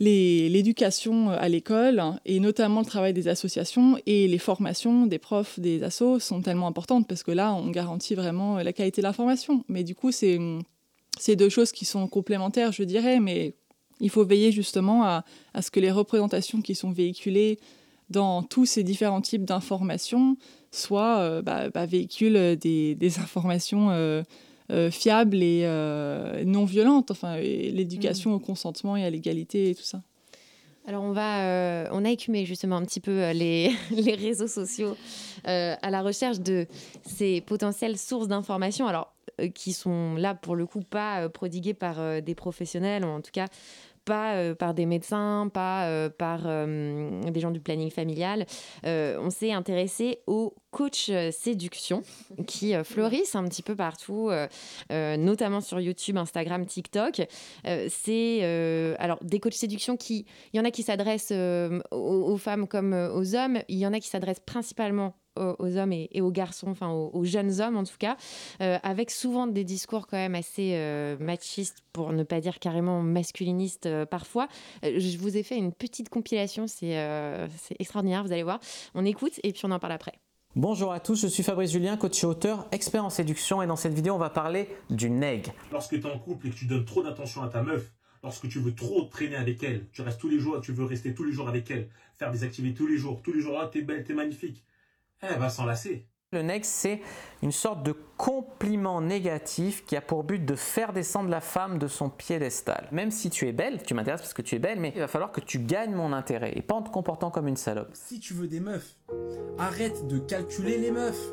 [0.00, 5.60] l'éducation euh, à l'école, et notamment le travail des associations et les formations des profs
[5.60, 9.06] des assos sont tellement importantes parce que là, on garantit vraiment euh, la qualité de
[9.06, 9.62] l'information.
[9.68, 13.54] Mais du coup, c'est deux choses qui sont complémentaires, je dirais, mais
[14.00, 15.24] il faut veiller justement à
[15.62, 17.60] ce que les représentations qui sont véhiculées
[18.10, 20.36] dans tous ces différents types d'informations
[20.74, 24.22] soit euh, bah, bah, véhicule des, informations euh,
[24.72, 25.64] euh, fiables et
[26.44, 28.34] non violentes, enfin, l'éducation mm.
[28.34, 30.02] au consentement et à l'égalité et tout ça.
[30.86, 34.96] Alors on va, on a écumé justement un petit peu les, les réseaux sociaux
[35.44, 36.66] à la recherche de
[37.02, 38.86] ces potentielles sources d'informations.
[38.86, 39.14] Alors
[39.54, 43.46] qui sont là pour le coup pas prodiguées par des professionnels, ou en tout cas
[44.04, 48.46] pas euh, par des médecins, pas euh, par euh, des gens du planning familial.
[48.84, 52.02] on s'est intéressé aux coachs séduction
[52.46, 54.30] qui fleurissent un petit peu partout,
[54.90, 57.22] notamment sur YouTube, Instagram, TikTok.
[57.88, 61.32] c'est alors des coachs séduction qui, il y en a qui s'adressent
[61.92, 66.20] aux, femmes comme aux hommes, il y en a qui s'adressent principalement aux, hommes et,
[66.20, 68.16] aux garçons, enfin aux, jeunes hommes en tout cas,
[68.60, 73.02] euh, avec souvent des discours quand même assez euh, machistes, pour ne pas dire carrément
[73.02, 74.48] masculinistes euh, parfois.
[74.82, 76.94] je vous ai fait une petite compilation, c'est
[77.78, 78.60] extraordinaire, vous allez voir.
[78.94, 80.12] On écoute et puis on en parle après.
[80.56, 83.76] Bonjour à tous, je suis Fabrice Julien, coach et auteur, expert en séduction et dans
[83.76, 85.52] cette vidéo on va parler du neg.
[85.72, 87.92] Lorsque tu es en couple et que tu donnes trop d'attention à ta meuf,
[88.22, 91.12] lorsque tu veux trop traîner avec elle, tu restes tous les jours, tu veux rester
[91.12, 93.66] tous les jours avec elle, faire des activités tous les jours, tous les jours, ah
[93.66, 94.64] t'es belle, t'es magnifique,
[95.30, 96.06] elle va s'enlacer.
[96.34, 97.00] Le neg, c'est
[97.42, 101.86] une sorte de compliment négatif qui a pour but de faire descendre la femme de
[101.86, 102.88] son piédestal.
[102.90, 105.06] Même si tu es belle, tu m'intéresses parce que tu es belle, mais il va
[105.06, 107.90] falloir que tu gagnes mon intérêt et pas en te comportant comme une salope.
[107.92, 108.96] Si tu veux des meufs,
[109.58, 111.32] arrête de calculer les meufs.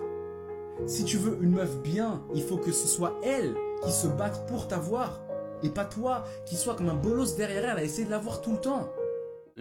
[0.86, 4.47] Si tu veux une meuf bien, il faut que ce soit elle qui se batte
[4.47, 5.19] pour t'avoir
[5.63, 8.51] et pas toi qui soit comme un bolos derrière elle à essayer de l'avoir tout
[8.51, 8.88] le temps.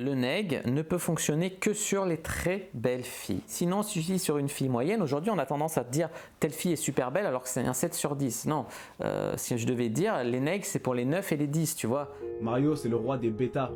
[0.01, 3.43] Le neg ne peut fonctionner que sur les très belles filles.
[3.47, 6.09] Sinon, si dis sur une fille moyenne, aujourd'hui on a tendance à dire
[6.39, 8.47] telle fille est super belle alors que c'est un 7 sur 10.
[8.47, 8.65] Non,
[9.03, 11.87] euh, si je devais dire, les negs c'est pour les 9 et les 10, tu
[11.87, 12.15] vois.
[12.41, 13.73] Mario, c'est le roi des bêtas.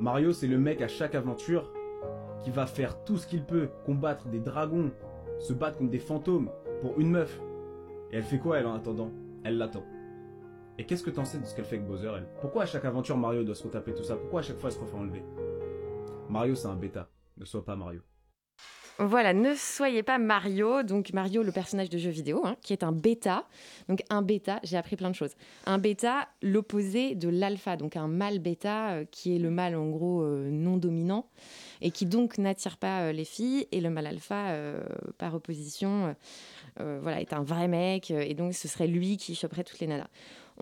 [0.00, 1.70] Mario, c'est le mec à chaque aventure
[2.42, 4.90] qui va faire tout ce qu'il peut, combattre des dragons,
[5.38, 6.50] se battre contre des fantômes
[6.82, 7.40] pour une meuf.
[8.10, 9.12] Et elle fait quoi elle en attendant?
[9.44, 9.84] Elle l'attend.
[10.80, 13.14] Et qu'est-ce que t'en sais de ce qu'elle fait avec Bowser Pourquoi à chaque aventure
[13.14, 14.16] Mario doit se retaper tout ça?
[14.16, 15.22] Pourquoi à chaque fois elle se refait enlever?
[16.30, 18.00] Mario c'est un bêta, ne sois pas Mario.
[18.98, 20.82] Voilà, ne soyez pas Mario.
[20.82, 23.46] Donc Mario, le personnage de jeu vidéo, hein, qui est un bêta.
[23.88, 25.32] Donc un bêta, j'ai appris plein de choses.
[25.66, 27.76] Un bêta, l'opposé de l'alpha.
[27.76, 31.26] Donc un mâle bêta, euh, qui est le mâle en gros euh, non dominant
[31.80, 33.66] et qui donc n'attire pas euh, les filles.
[33.72, 34.54] Et le mâle alpha,
[35.18, 36.14] par opposition,
[36.76, 38.10] voilà, est un vrai mec.
[38.10, 40.08] et donc ce serait lui qui choperait toutes les nanas.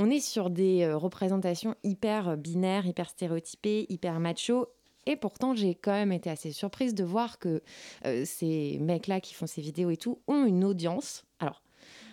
[0.00, 4.68] On est sur des euh, représentations hyper binaires, hyper stéréotypées, hyper macho.
[5.06, 7.62] Et pourtant, j'ai quand même été assez surprise de voir que
[8.06, 11.24] euh, ces mecs-là qui font ces vidéos et tout ont une audience.
[11.40, 11.62] Alors,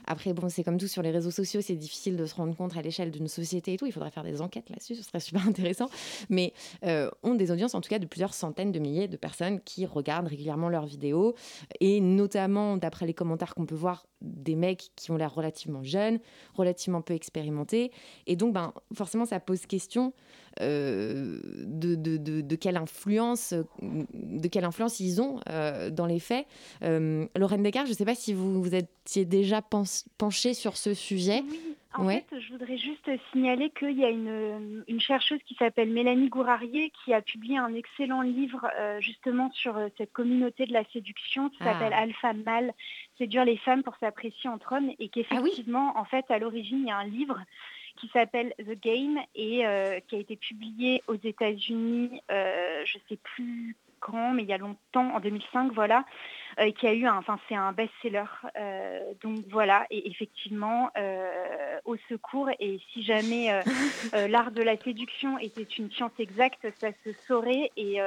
[0.08, 2.76] après, bon, c'est comme tout sur les réseaux sociaux, c'est difficile de se rendre compte
[2.78, 3.86] à l'échelle d'une société et tout.
[3.86, 5.90] Il faudrait faire des enquêtes là-dessus, ce serait super intéressant.
[6.30, 6.54] Mais
[6.86, 9.86] euh, ont des audiences, en tout cas, de plusieurs centaines de milliers de personnes qui
[9.86, 11.36] regardent régulièrement leurs vidéos.
[11.80, 16.20] Et notamment, d'après les commentaires qu'on peut voir, des mecs qui ont l'air relativement jeunes,
[16.54, 17.92] relativement peu expérimentés.
[18.28, 20.14] Et donc, ben, forcément, ça pose question
[20.62, 23.64] de, de, de, de quelle influence, euh,
[24.14, 26.46] de quelle influence ils ont euh, dans les faits.
[26.84, 30.78] Euh, Lorraine Descartes, je ne sais pas si vous vous étiez déjà penchée penché sur
[30.78, 31.44] ce sujet.
[31.50, 31.60] Oui,
[31.94, 32.26] en Ouais.
[32.30, 36.92] fait, je voudrais juste signaler qu'il y a une, une chercheuse qui s'appelle Mélanie Gourarier
[37.04, 41.50] qui a publié un excellent livre euh, justement sur euh, cette communauté de la séduction
[41.50, 41.72] qui Ah.
[41.74, 42.74] s'appelle Alpha Male,
[43.18, 46.92] séduire les femmes pour s'apprécier entre hommes et qu'effectivement, en fait, à l'origine, il y
[46.92, 47.40] a un livre
[47.98, 53.18] qui s'appelle The Game et euh, qui a été publié aux États-Unis, euh, je sais
[53.18, 56.06] plus quand, mais il y a longtemps, en 2005, voilà,
[56.60, 58.26] euh, qui a eu un, enfin c'est un best-seller.
[58.58, 60.92] Euh, donc voilà, et effectivement,
[61.86, 63.50] au secours, et si jamais
[64.30, 67.72] l'art de la séduction était une science exacte, ça se saurait.
[67.78, 68.00] Et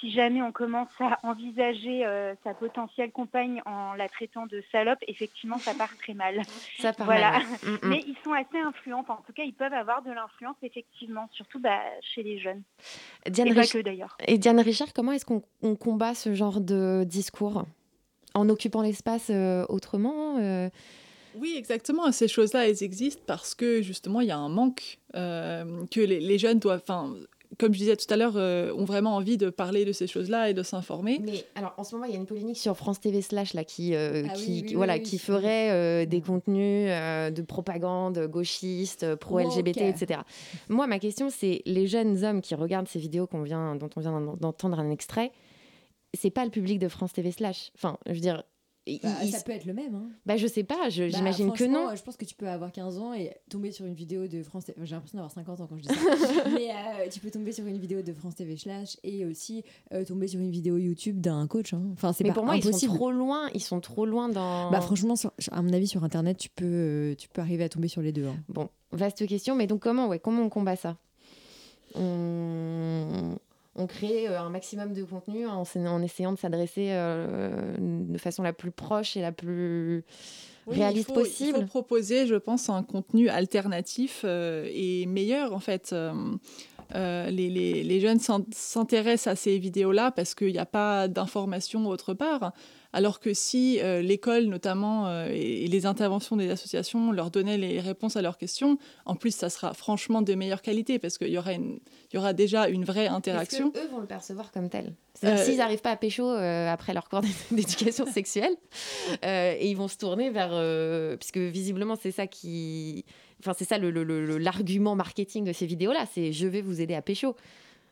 [0.00, 4.98] si jamais on commence à envisager euh, sa potentielle compagne en la traitant de salope,
[5.06, 6.42] effectivement, ça part très mal.
[6.78, 7.30] Ça part voilà.
[7.32, 7.42] mal.
[7.42, 7.78] Mm, mm.
[7.84, 9.04] Mais ils sont assez influents.
[9.08, 12.62] En tout cas, ils peuvent avoir de l'influence, effectivement, surtout bah, chez les jeunes.
[13.28, 14.16] Diane et pas que d'ailleurs.
[14.26, 17.64] Et Diane Richard, comment est-ce qu'on on combat ce genre de discours
[18.34, 20.68] En occupant l'espace euh, autrement euh,
[21.36, 22.10] Oui, exactement.
[22.12, 26.20] Ces choses-là, elles existent parce que justement, il y a un manque euh, que les,
[26.20, 27.14] les jeunes doivent, enfin,
[27.58, 30.50] comme je disais tout à l'heure, euh, ont vraiment envie de parler de ces choses-là
[30.50, 31.20] et de s'informer.
[31.22, 33.64] Mais alors, en ce moment, il y a une polémique sur France TV Slash là,
[33.64, 35.02] qui, euh, Ah oui, qui, oui, qui- oui, voilà, oui.
[35.02, 40.02] qui ferait euh, des contenus de propagande gauchiste, pro-LGBT, Woke.
[40.02, 40.20] etc.
[40.68, 44.00] Moi, ma question, c'est les jeunes hommes qui regardent ces vidéos qu'on vient, dont on
[44.00, 45.32] vient d'en- d'entendre un extrait,
[46.16, 47.70] c'est pas le public de France TV Slash.
[47.76, 48.42] Enfin, je veux dire.
[49.02, 49.94] Bah, ça peut être le même.
[49.94, 50.10] Hein.
[50.26, 51.88] Bah, je sais pas, Bah, j'imagine que non.
[51.88, 54.42] euh, Je pense que tu peux avoir 15 ans et tomber sur une vidéo de
[54.42, 54.78] France TV.
[54.84, 55.94] J'ai l'impression d'avoir 50 ans quand je dis ça.
[56.52, 60.04] Mais euh, tu peux tomber sur une vidéo de France TV Slash et aussi euh,
[60.04, 61.72] tomber sur une vidéo YouTube d'un coach.
[61.72, 61.82] hein.
[61.94, 63.48] Enfin, c'est Mais pas pour moi, ils sont trop loin.
[63.54, 64.70] Ils sont trop loin dans.
[64.70, 67.70] Bah, franchement, sur- à mon avis, sur Internet, tu peux, euh, tu peux arriver à
[67.70, 68.26] tomber sur les deux.
[68.26, 68.36] hein.
[68.50, 70.98] Bon, vaste question, mais donc comment, ouais, comment on combat ça?
[71.94, 73.36] On...
[73.76, 75.64] on crée euh, un maximum de contenu en,
[76.02, 80.04] essayant de s'adresser euh, de façon la plus proche et la plus
[80.66, 81.58] Oui, réaliste il faut, possible.
[81.58, 85.92] Il faut proposer, je pense, un contenu alternatif euh, et meilleur, en fait.
[86.94, 91.08] Euh, les, les- les jeunes s'in- s'intéressent à ces vidéos-là parce qu'il n'y a pas
[91.08, 92.52] d'informations autre part.
[92.94, 97.80] Alors que si euh, l'école, notamment, euh, et, les interventions des associations leur donnaient les
[97.80, 101.36] réponses à leurs questions, en plus, ça sera franchement de meilleure qualité parce qu'il y,
[101.38, 101.80] aura une-
[102.12, 103.70] il y aura déjà une vraie interaction.
[103.70, 107.08] Que eux vont le percevoir comme tel Euh, s'ils n'arrivent pas à pécho après leur
[107.08, 108.54] cours d'éducation sexuelle,
[109.22, 110.52] et ils vont se tourner vers...
[111.18, 113.04] puisque visiblement, c'est ça qui...
[113.40, 116.62] Enfin, c'est ça le- le- le- le- l'argument marketing de ces vidéos-là, c'est je vais
[116.62, 117.34] vous aider à pécho.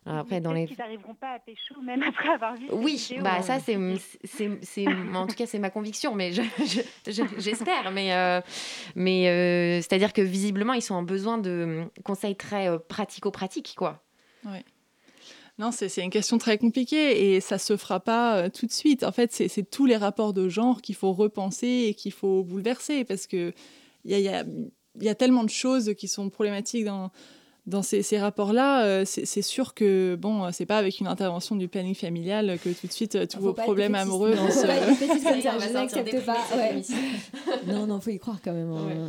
[0.04, 0.62] Alors après, dans les...
[0.66, 3.42] Peut-être qu'ils n'arriveront pas à pécho même après avoir vu Oui, bah hein.
[3.42, 3.78] ça c'est,
[4.24, 6.42] c'est, c'est- en tout cas c'est ma conviction, mais je-
[7.06, 7.92] je- je- j'espère.
[7.92, 8.40] Mais, euh,
[8.96, 14.02] mais euh, c'est-à-dire que visiblement ils sont en besoin de conseils très euh, pratico-pratiques, quoi.
[14.44, 14.64] Ouais.
[15.58, 19.04] Non, c'est une question très compliquée et ça se fera pas euh, tout de suite.
[19.04, 23.04] En fait, c'est tous les rapports de genre qu'il faut repenser et qu'il faut bouleverser
[23.04, 23.52] parce que
[24.04, 24.44] il y a, y, a,
[25.00, 27.12] y a, tellement de choses qui sont problématiques dans,
[27.66, 28.84] dans ces, ces rapports-là.
[28.84, 32.86] Euh, c'est sûr que bon, c'est pas avec une intervention du planning familial que tout
[32.86, 34.66] de suite euh, tous vos problèmes amoureux vont se.
[37.66, 38.70] Non, non, faut y croire quand même.
[38.72, 39.08] Hein.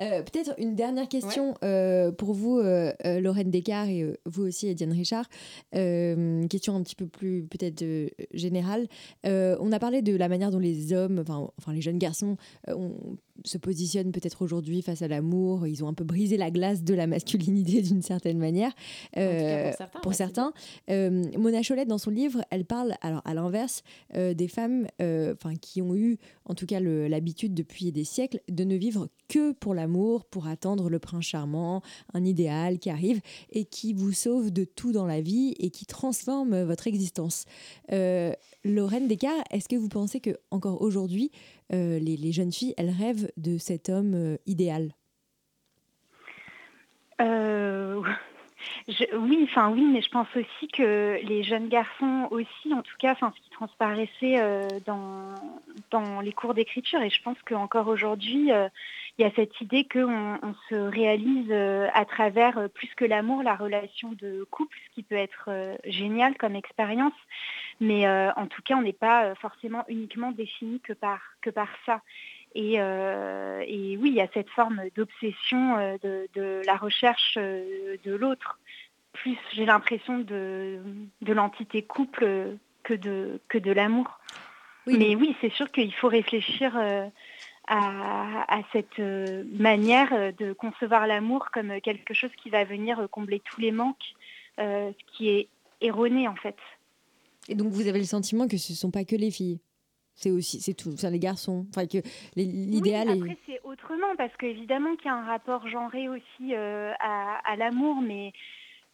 [0.00, 4.92] Euh, peut-être une dernière question euh, pour vous, euh, Lorraine Descartes, et vous aussi, Ediane
[4.92, 5.26] Richard.
[5.72, 7.84] une question un petit peu plus peut-être
[8.32, 8.88] générale.
[9.24, 12.36] on a parlé de la manière dont les hommes, enfin, enfin les jeunes garçons,
[13.44, 15.66] se positionnent peut-être aujourd'hui face à l'amour.
[15.66, 18.72] Ils ont un peu brisé la glace de la masculinité d'une certaine manière.
[20.02, 20.52] pour certains.
[20.88, 23.82] Mona Cholette, dans son livre, elle parle, alors à l'inverse,
[24.14, 28.76] des femmes enfin qui ont eu, en tout cas, l'habitude depuis des siècles, de ne
[28.76, 33.94] vivre que pour l'amour, pour attendre le prince charmant, un idéal qui arrive et qui
[33.94, 37.46] vous sauve de tout dans la vie et qui transforme votre existence.
[37.92, 38.32] Euh,
[38.64, 41.30] Lorraine Descartes, est-ce que vous pensez que encore aujourd'hui,
[41.74, 44.92] euh, les, jeunes filles, elles rêvent de cet homme euh, idéal
[49.14, 53.14] oui, enfin oui, mais je pense aussi que les jeunes garçons aussi, en tout cas,
[53.14, 54.40] ce qui transparaissait
[54.86, 58.50] dans, les cours d'écriture, et je pense qu'encore aujourd'hui,
[59.18, 63.04] il y a cette idée qu'on on se réalise euh, à travers euh, plus que
[63.04, 67.12] l'amour, la relation de couple, ce qui peut être euh, génial comme expérience.
[67.80, 72.00] Mais en tout cas, on n'est pas forcément uniquement défini que par, que par ça.
[72.54, 78.58] Et, et, oui, il y a cette forme d'obsession de, la recherche de l'autre.
[79.12, 80.80] Plus, j'ai l'impression, de,
[81.22, 84.20] de l'entité couple que de, que de l'amour.
[84.86, 86.76] Mais oui, c'est sûr qu'il faut réfléchir
[87.68, 93.40] à, cette euh, manière euh, de concevoir l'amour comme quelque chose qui va venir combler
[93.40, 94.14] tous les manques,
[94.58, 95.48] euh, ce qui est
[95.80, 96.56] erroné en fait.
[97.48, 99.60] Et donc vous avez le sentiment que ce ne sont pas que les filles
[100.14, 101.96] c'est aussi c'est tout ça les garçons enfin que
[102.36, 107.56] l'idéal oui, après c'est autrement parce qu'évidemment qu'il y a un rapport genré aussi à,
[107.56, 108.32] l'amour mais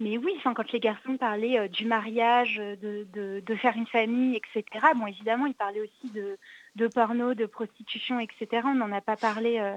[0.01, 5.09] mais oui, quand les garçons parlaient du mariage, de, de, faire une famille, etc., bon,
[5.09, 6.39] évidemment, ils parlaient aussi de,
[6.79, 8.63] de porno, de prostitution, etc.
[8.65, 9.75] On n'en a pas parlé euh,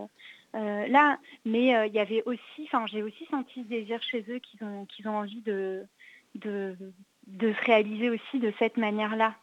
[0.55, 4.23] euh, là, mais euh, il y avait aussi, enfin j'ai aussi senti ce désir chez
[4.29, 5.83] eux qu'ils ont, qu'ils ont envie de,
[6.35, 6.77] de,
[7.31, 9.35] de, se réaliser aussi de cette manière-là.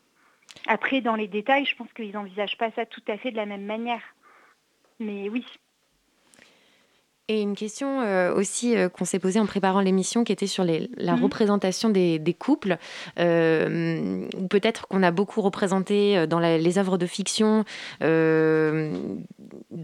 [0.67, 3.47] Après, dans les détails, je pense qu'ils n'envisagent pas ça tout à fait de la
[3.47, 4.03] même manière.
[4.99, 5.45] Mais oui.
[7.31, 10.65] Et une question euh, aussi euh, qu'on s'est posée en préparant l'émission qui était sur
[10.65, 11.25] les, la mhm.
[11.25, 12.79] représentation des, des couples,
[13.19, 17.65] euh, peut-être qu'on a beaucoup représenté dans les œuvres de fiction,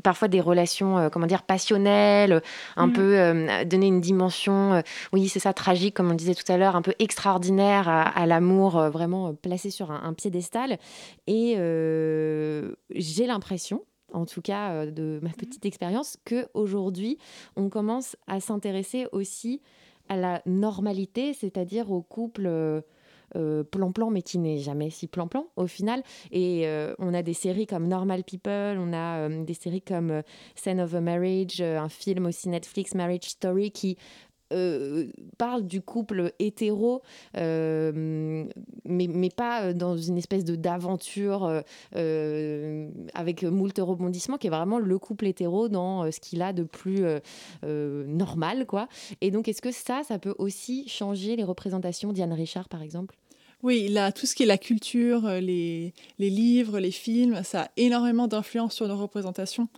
[0.02, 2.42] parfois des relations, comment dire, passionnelles,
[2.76, 2.92] un mhm.
[2.94, 6.82] peu donner une dimension, oui c'est ça, tragique comme on disait tout à l'heure, un
[6.82, 10.78] peu extraordinaire à, l'amour, vraiment placé sur un, un piédestal.
[11.26, 11.56] Et
[12.90, 13.82] j'ai l'impression,
[14.14, 17.18] en tout cas euh, de ma petite expérience, qu'aujourd'hui,
[17.56, 19.60] on commence à s'intéresser aussi
[20.08, 22.80] à la normalité, c'est-à-dire au couple euh,
[23.36, 26.02] euh, plan-plan, mais qui n'est jamais si plan-plan au final.
[26.30, 26.66] Et
[26.98, 30.22] on a des séries comme Normal People, on a des séries comme
[30.54, 33.96] Scene of a Marriage, un film aussi Netflix, Marriage Story, qui
[34.54, 35.06] euh,
[35.38, 37.02] parle du couple hétéro,
[37.36, 38.44] euh,
[38.84, 41.62] mais, mais, pas dans une espèce de d'aventure
[41.96, 46.62] euh, avec moult rebondissements, qui est vraiment le couple hétéro dans ce qu'il a de
[46.62, 47.04] plus
[47.62, 48.88] normal, quoi.
[49.20, 53.16] Et donc, est-ce que ça, ça peut aussi changer les représentations Diane Richard, par exemple?
[53.62, 58.28] Oui, là, tout ce qui est la culture, les livres, les films, ça a énormément
[58.28, 59.68] d'influence sur nos représentations.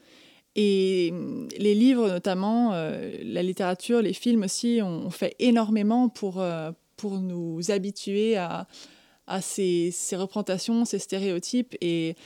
[0.56, 6.40] Et mm, les livres, notamment, euh, la littérature, les films aussi, ont fait énormément pour,
[6.40, 8.66] euh, pour nous habituer à,
[9.26, 11.76] à ces, ces, représentations, ces stéréotypes.
[11.82, 12.16] Et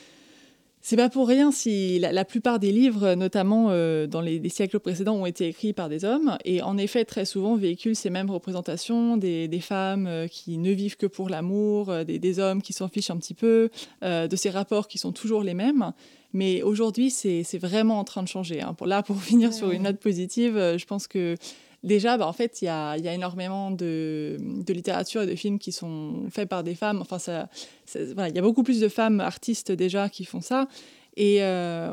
[0.81, 5.17] c'est pas pour rien si la, plupart des livres, notamment euh, dans les, siècles précédents,
[5.17, 6.39] ont été écrits par des hommes.
[6.45, 10.97] Et en effet, très souvent, véhiculent ces mêmes représentations des, des femmes qui ne vivent
[10.97, 13.71] que pour l'amour, des, des, hommes qui s'en fichent un petit peu,
[14.03, 15.93] de ces rapports qui sont toujours les mêmes.
[16.33, 18.61] Mais aujourd'hui, c'est vraiment en train de changer.
[18.61, 18.75] Hein.
[18.75, 21.35] Pour, là, pour finir sur une note positive, euh, je pense que
[21.83, 25.35] déjà, bah, en fait, il y a, y a, énormément de, de, littérature et de
[25.35, 27.01] films qui sont faits par des femmes.
[27.01, 27.49] Enfin, ça,
[27.95, 30.69] il y a beaucoup plus de femmes artistes déjà qui font ça.
[31.17, 31.91] Et euh,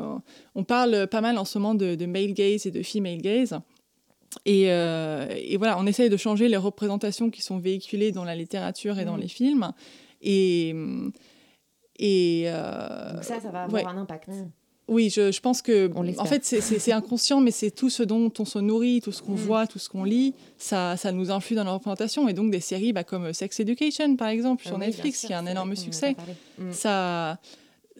[0.54, 3.58] on parle pas mal en ce moment de, de male gaze et de female gaze.
[4.44, 8.36] Et, euh, et, voilà, on essaye de changer les représentations qui sont véhiculées dans la
[8.36, 9.20] littérature et dans mmh.
[9.20, 9.72] les films.
[10.22, 10.74] Et
[11.98, 14.28] et euh, Donc ça, ça va avoir un impact.
[14.90, 18.32] Oui, je, je pense que, On en fait, c'est- inconscient, mais c'est tout ce dont
[18.38, 19.36] on se nourrit, tout ce qu'on Mm.
[19.36, 22.26] voit, tout ce qu'on lit, ça, ça nous influe dans la représentation.
[22.26, 25.32] Et donc, des séries bah, comme Sex Education, par exemple, Ah sur oui, Netflix, qui
[25.34, 26.16] a un énorme succès.
[26.58, 26.72] Mm.
[26.72, 27.38] ça,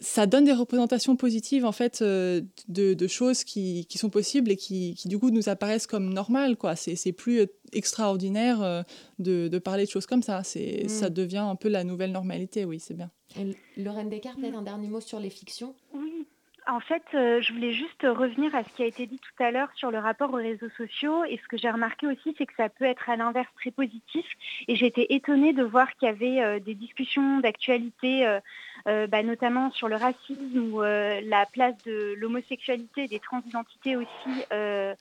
[0.01, 4.51] ça donne des représentations positives, en fait, euh, de, de choses qui, qui sont possibles
[4.51, 6.75] et qui, qui, du coup, nous apparaissent comme normales, quoi.
[6.75, 8.81] C'est plus euh, extraordinaire euh,
[9.19, 10.43] de, de parler de choses comme ça.
[10.43, 10.89] C'est Mm.
[10.89, 13.09] Ça devient un peu la nouvelle normalité, oui, c'est bien.
[13.37, 15.75] Et Lorraine Descartes, peut-être un dernier mot sur les fictions?
[15.93, 16.25] Oui.
[16.67, 19.49] En fait, euh, je voulais juste revenir à ce qui a été dit tout à
[19.49, 21.23] l'heure sur le rapport aux réseaux sociaux.
[21.25, 24.25] Et ce que j'ai remarqué aussi, c'est que ça peut être à l'inverse très positif.
[24.67, 28.39] Et j'ai été étonnée de voir qu'il y avait euh, des discussions d'actualité,
[28.87, 34.45] euh, bah, notamment sur le racisme ou euh, la place de l'homosexualité des transidentités aussi
[34.53, 34.93] euh,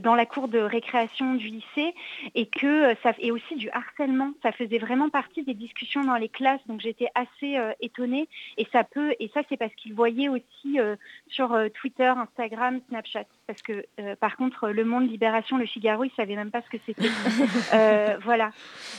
[0.00, 1.94] dans la cour de récréation du lycée
[2.34, 4.32] et que euh, ça et aussi du harcèlement.
[4.42, 8.28] Ça faisait vraiment partie des discussions dans les classes donc j'étais assez euh, étonnée.
[8.58, 10.96] Et ça peut et ça c'est parce qu'ils voyaient aussi euh,
[11.28, 13.24] sur euh, Twitter, Instagram, Snapchat.
[13.46, 16.70] Parce que euh, par contre Le Monde, Libération, Le Figaro ils savaient même pas ce
[16.76, 17.08] que c'était.
[17.74, 18.50] Euh, voilà.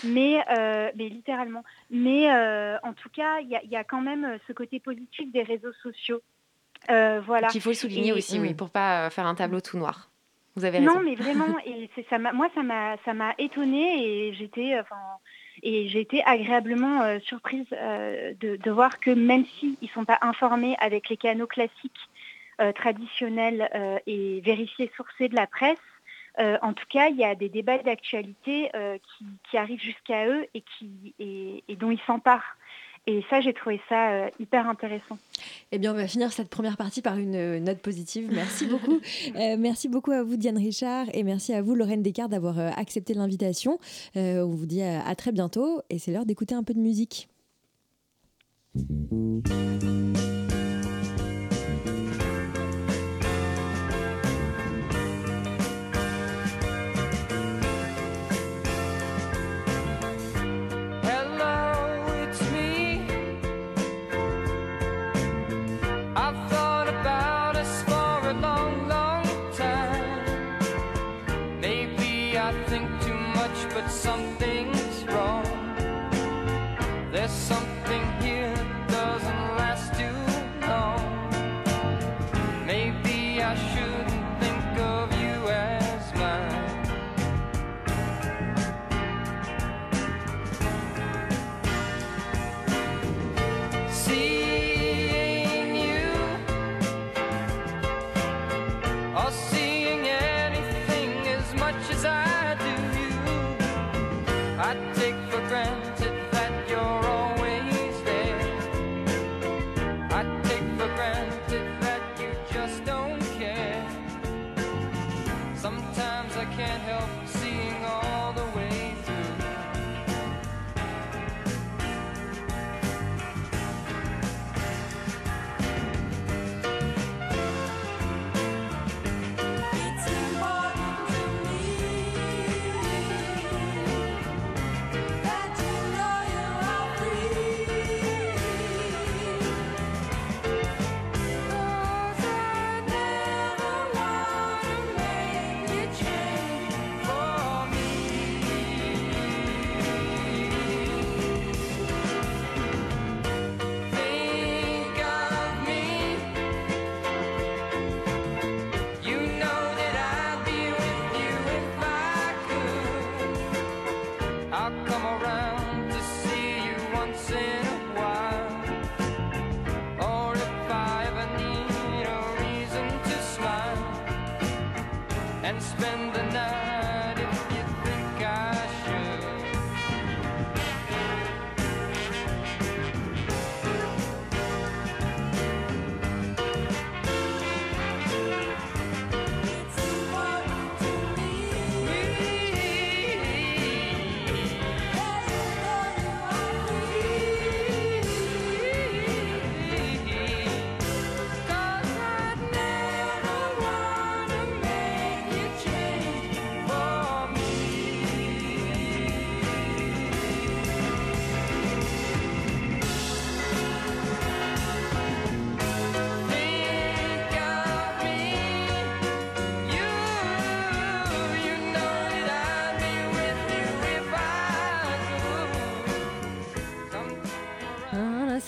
[0.04, 1.64] Mais euh, mais littéralement.
[1.92, 4.54] Mais euh, en tout cas il y a, il y a quand même euh, ce
[4.54, 6.22] côté positif des réseaux sociaux.
[6.90, 7.48] Euh, voilà.
[7.48, 8.56] Qu'il faut le souligner Et- aussi, oui, Mm.
[8.56, 10.10] pour pas euh, faire un tableau tout noir.
[10.58, 10.96] Vous avez raison.
[10.96, 12.18] Non, mais vraiment, et ça.
[12.18, 14.96] Moi, ça m'a, ça m'a étonnée et j'étais, euh, enfin,
[15.62, 20.04] et j'ai été agréablement euh, surprise euh, de, de voir que même s'ils ne sont
[20.04, 22.10] pas informés avec les canaux classiques,
[22.60, 23.70] euh, traditionnels
[24.08, 25.78] et vérifiés, sourcés de la presse,
[26.40, 30.62] en tout cas, il y a des débats d'actualité qui, qui arrivent jusqu'à eux et,
[30.62, 32.58] qui, et, et dont ils s'emparent.
[33.10, 35.18] Et ça, j'ai trouvé ça euh, hyper intéressant.
[35.72, 38.30] Eh bien, on va finir cette première partie par une euh, note positive.
[38.32, 39.00] Merci beaucoup.
[39.36, 43.14] Euh, merci beaucoup à vous, Diane Richard, et merci à vous, Lorraine Descartes, d'avoir accepté
[43.14, 43.80] l'invitation.
[44.16, 47.28] On vous dit à, à très bientôt, et c'est l'heure d'écouter un peu de musique.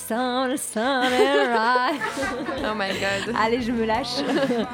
[0.10, 2.02] Sunday ride.
[2.66, 3.36] Oh my god.
[3.36, 4.18] Allez, je me lâche.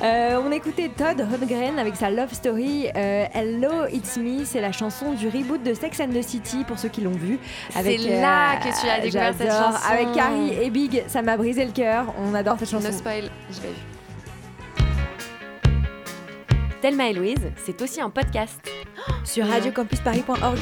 [0.00, 2.86] Euh, on écoutait Todd Rundgren avec sa Love Story.
[2.94, 6.78] Euh, Hello, It's Me, c'est la chanson du reboot de Sex and the City pour
[6.78, 7.40] ceux qui l'ont vu.
[7.70, 9.84] C'est là que tu as découvert cette chanson.
[9.90, 12.14] Avec Carrie et Big, ça m'a brisé le cœur.
[12.16, 12.86] On adore cette chanson.
[12.86, 13.82] No spoil, je l'ai vu.
[16.80, 18.70] Thelma et Louise, c'est aussi un podcast.
[19.24, 20.58] Sur radiocampusparis.org.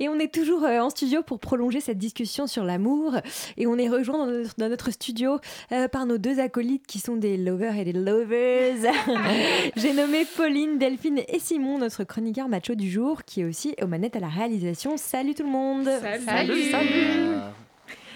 [0.00, 3.16] Et on est toujours euh, en studio pour prolonger cette discussion sur l'amour.
[3.58, 5.38] Et on est rejoint dans notre, dans notre studio
[5.72, 8.92] euh, par nos deux acolytes qui sont des lovers et des lovers.
[9.76, 13.86] J'ai nommé Pauline, Delphine et Simon, notre chroniqueur macho du jour, qui est aussi aux
[13.86, 14.96] manettes à la réalisation.
[14.96, 15.88] Salut tout le monde
[16.24, 17.36] Salut, salut.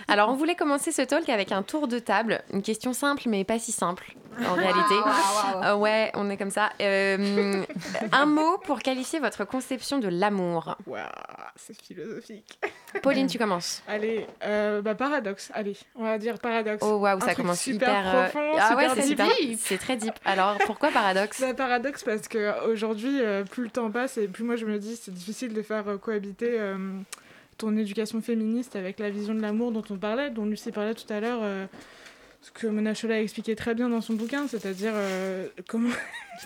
[0.09, 2.43] Alors, on voulait commencer ce talk avec un tour de table.
[2.53, 4.15] Une question simple, mais pas si simple,
[4.47, 4.95] en réalité.
[5.65, 6.71] Euh, ouais, on est comme ça.
[6.81, 7.63] Euh,
[8.13, 10.77] un mot pour qualifier votre conception de l'amour.
[10.87, 11.01] Waouh,
[11.57, 12.59] c'est philosophique.
[13.03, 13.83] Pauline, tu commences.
[13.89, 15.51] Allez, euh, bah paradoxe.
[15.55, 16.85] Allez, on va dire paradoxe.
[16.87, 18.15] Oh waouh, ça truc commence super hyper.
[18.15, 19.27] euh, profond, Ah ouais, c'est super.
[19.59, 20.15] C'est très deep.
[20.25, 21.41] Alors, pourquoi paradoxe?
[21.41, 24.79] Bah, paradoxe parce que aujourd'hui, euh, plus le temps passe et plus moi je me
[24.79, 26.77] dis c'est difficile de faire euh, cohabiter euh,
[27.57, 31.13] ton éducation féministe avec la vision de l'amour dont on parlait, dont Lucie parlait tout
[31.13, 31.69] à l'heure.
[32.45, 35.91] Euh, ce que Mona Chola a expliqué très bien dans son bouquin, c'est-à-dire euh, comment.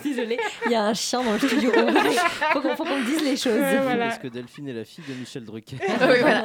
[0.05, 1.72] Désolée, il y a un chien dans le studio.
[2.53, 3.59] faut qu'on faut qu'on dise les choses.
[3.59, 4.09] Ouais, voilà.
[4.09, 5.78] Parce que Delphine est la fille de Michel Drucker.
[5.88, 6.44] Oui, voilà.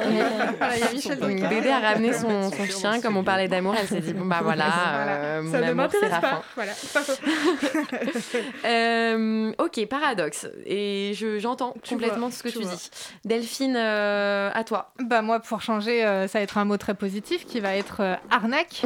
[0.58, 3.46] Voilà, il y a Michel donc Bébé a ramené son, son chien, comme on parlait
[3.46, 6.20] d'amour, elle s'est dit bon bah voilà, euh, mon Ça ne amour c'est m'intéresse la
[6.20, 6.30] pas.
[6.30, 6.42] fin.
[6.54, 6.72] Voilà.
[8.64, 10.48] Euh, ok, paradoxe.
[10.64, 12.90] Et je, j'entends complètement vois, ce que tu dis.
[13.24, 14.92] Delphine, euh, à toi.
[15.00, 18.00] Bah moi, pour changer, euh, ça va être un mot très positif qui va être
[18.00, 18.82] euh, arnaque,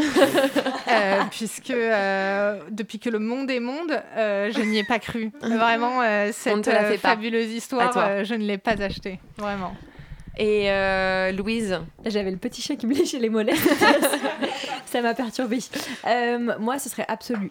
[0.88, 5.30] Euh, puisque euh, depuis que le monde est monde, euh, je n'y ai pas cru.
[5.42, 8.02] Vraiment, euh, cette fait fabuleuse histoire, toi.
[8.02, 9.20] euh, je ne l'ai pas achetée.
[9.36, 9.74] Vraiment.
[10.36, 13.56] Et euh, Louise J'avais le petit chien qui me léchait les mollets.
[14.86, 15.58] ça m'a perturbée.
[16.06, 17.50] Euh, moi, ce serait absolu.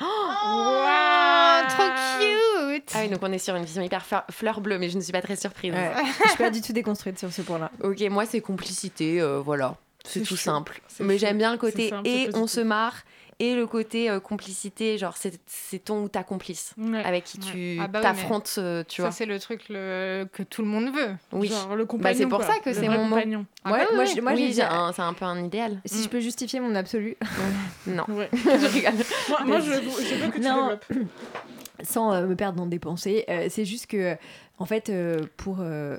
[0.00, 4.78] Wow, trop cute Ah oui, donc on est sur une vision hyper fleur, fleur bleue,
[4.78, 5.72] mais je ne suis pas très surprise.
[5.72, 5.90] Ouais.
[6.24, 7.70] Je suis pas du tout déconstruite sur ce point-là.
[7.82, 9.74] Ok, moi c'est complicité, euh, voilà.
[10.04, 10.36] C'est tout chou.
[10.36, 10.80] simple.
[11.00, 12.96] Mais j'aime bien le côté simple, et on se marre
[13.42, 17.02] et le côté euh, complicité, genre c'est c'est ton ou ta complice Ouais.
[17.02, 19.12] avec qui tu Ah bah t'affrontes, euh, tu Ça, vois.
[19.12, 21.14] c'est le truc le- que tout le monde veut.
[21.32, 21.48] Oui.
[21.48, 22.18] Genre le Bah, compagnon.
[22.18, 22.46] c'est pour quoi.
[22.48, 23.46] ça que c'est mon compagnon.
[23.64, 24.12] Ah Ouais, bah moi, oui.
[24.14, 25.80] je- moi, oui, j'ai c'est dit- un, c'est un peu un idéal.
[25.86, 27.16] Si je peux justifier mon absolu,
[27.86, 28.28] Non, Ouais.
[28.34, 28.92] je rigole.
[29.30, 30.76] Moi, moi, je, je veux que tu Non.
[30.76, 30.84] développes.
[31.82, 34.16] sans euh, me perdre dans des pensées, euh, c'est juste que,
[34.58, 35.96] en fait, euh, pour, euh,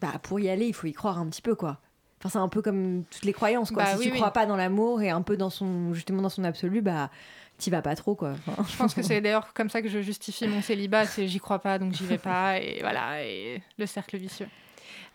[0.00, 1.78] bah, pour y aller, il faut y croire un petit peu, quoi.
[2.24, 3.82] Enfin, c'est un peu comme toutes les croyances, quoi.
[3.82, 4.16] Bah si oui, tu oui.
[4.18, 7.10] crois pas dans l'amour et un peu dans son, justement dans son absolu, bah,
[7.58, 8.32] t'y vas pas trop, quoi.
[8.48, 11.38] Enfin, Je pense que c'est d'ailleurs comme ça que je justifie mon célibat, c'est j'y
[11.38, 14.48] crois pas, donc j'y vais pas, et voilà, et le cercle vicieux.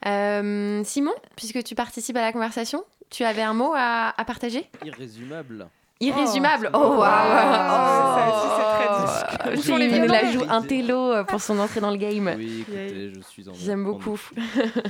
[0.05, 4.69] Euh, Simon, puisque tu participes à la conversation, tu avais un mot à, à partager?
[4.85, 5.67] Irrésumable.
[6.01, 6.69] Irrésumable.
[6.73, 11.59] Oh, Oh, waouh ça aussi, c'est très Oh, la joue un télo euh, pour son
[11.59, 12.33] entrée dans le game.
[12.37, 13.53] Oui, écoutez, je suis en.
[13.53, 14.15] J'aime beaucoup.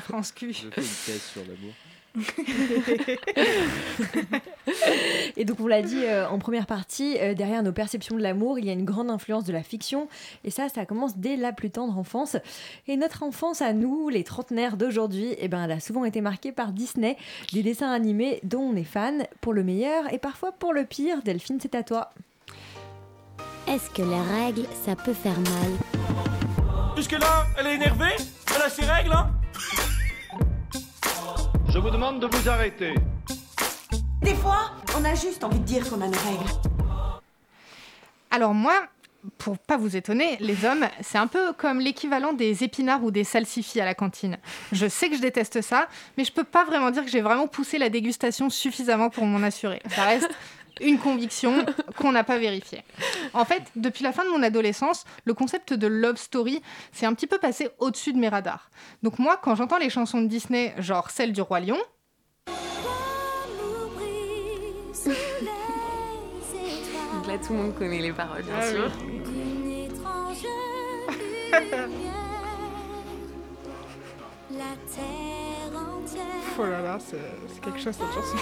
[0.04, 0.54] France Q.
[0.54, 1.74] Je fais une thèse sur l'amour.
[5.38, 8.60] Et donc, on l'a dit euh, en première partie, euh, derrière nos perceptions de l'amour,
[8.60, 10.08] il y a une grande influence de la fiction.
[10.44, 12.38] Et ça, ça commence dès la plus tendre enfance.
[12.88, 16.52] Et notre enfance à nous, les trentenaires d'aujourd'hui, eh ben, elle a souvent été marquée
[16.52, 17.18] par Disney,
[17.54, 21.22] des dessins animés dont on est fan, pour le meilleur et parfois pour le pire.
[21.24, 22.12] Delphine, c'est à toi.
[23.68, 25.72] Est-ce que les règles, ça peut faire mal?
[26.98, 28.16] Jusque-là, elle est énervée
[28.56, 29.30] Elle a ses règles, hein?
[31.70, 32.96] Je vous demande de vous arrêter.
[34.24, 36.52] Des fois, on a juste envie de dire qu'on a nos règles.
[38.32, 38.74] Alors moi,
[39.38, 43.24] pour pas vous étonner, les hommes, c'est un peu comme l'équivalent des épinards ou des
[43.24, 44.38] salsifis à la cantine.
[44.72, 47.48] Je sais que je déteste ça, mais je peux pas vraiment dire que j'ai vraiment
[47.48, 49.82] poussé la dégustation suffisamment pour m'en assurer.
[49.90, 50.30] Ça reste
[50.82, 51.66] une conviction
[51.98, 52.84] qu'on n'a pas vérifiée.
[53.34, 56.62] En fait, depuis la fin de mon adolescence, le concept de love story
[56.92, 58.70] s'est un petit peu passé au-dessus de mes radars.
[59.04, 61.78] Donc moi, quand j'entends les chansons de Disney, genre celle du Roi Lion,
[67.14, 68.92] Donc là, tout le monde connaît les paroles, bien Ah sûr.
[74.52, 75.39] La terre entière.
[76.62, 78.38] Oh là là, c'est quelque chose cette chanson.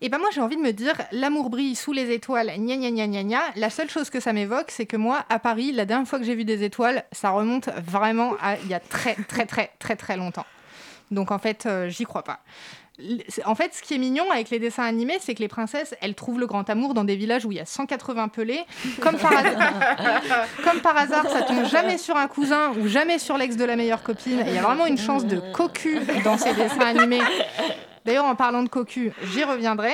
[0.00, 2.90] Et ben moi j'ai envie de me dire l'amour brille sous les étoiles, gna gna
[2.90, 3.40] gna gna gna.
[3.56, 6.24] La seule chose que ça m'évoque, c'est que moi à Paris, la dernière fois que
[6.24, 9.96] j'ai vu des étoiles, ça remonte vraiment à il y a très très très très
[9.96, 10.46] très longtemps.
[11.10, 12.38] Donc en fait, euh, j'y crois pas.
[13.44, 16.14] En fait, ce qui est mignon avec les dessins animés, c'est que les princesses, elles
[16.14, 18.60] trouvent le grand amour dans des villages où il y a 180 pelés.
[19.00, 19.72] Comme par, hasard,
[20.64, 23.74] comme par hasard, ça tombe jamais sur un cousin ou jamais sur l'ex de la
[23.74, 24.44] meilleure copine.
[24.46, 27.22] Il y a vraiment une chance de cocu dans ces dessins animés.
[28.04, 29.92] D'ailleurs, en parlant de cocu, j'y reviendrai.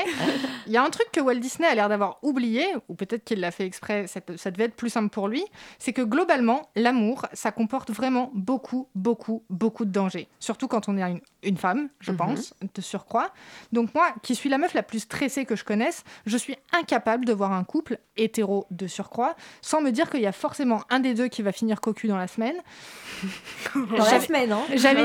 [0.66, 3.40] Il y a un truc que Walt Disney a l'air d'avoir oublié, ou peut-être qu'il
[3.40, 5.44] l'a fait exprès, ça, ça devait être plus simple pour lui,
[5.78, 10.28] c'est que globalement, l'amour, ça comporte vraiment beaucoup, beaucoup, beaucoup de dangers.
[10.38, 12.16] Surtout quand on est une, une femme, je Mhm.
[12.16, 13.30] pense, de surcroît.
[13.72, 17.24] Donc moi, qui suis la meuf la plus stressée que je connaisse, je suis incapable
[17.24, 21.00] de voir un couple hétéro de surcroît sans me dire qu'il y a forcément un
[21.00, 22.56] des deux qui va finir cocu dans la semaine.
[23.74, 24.62] Dans la semaine, hein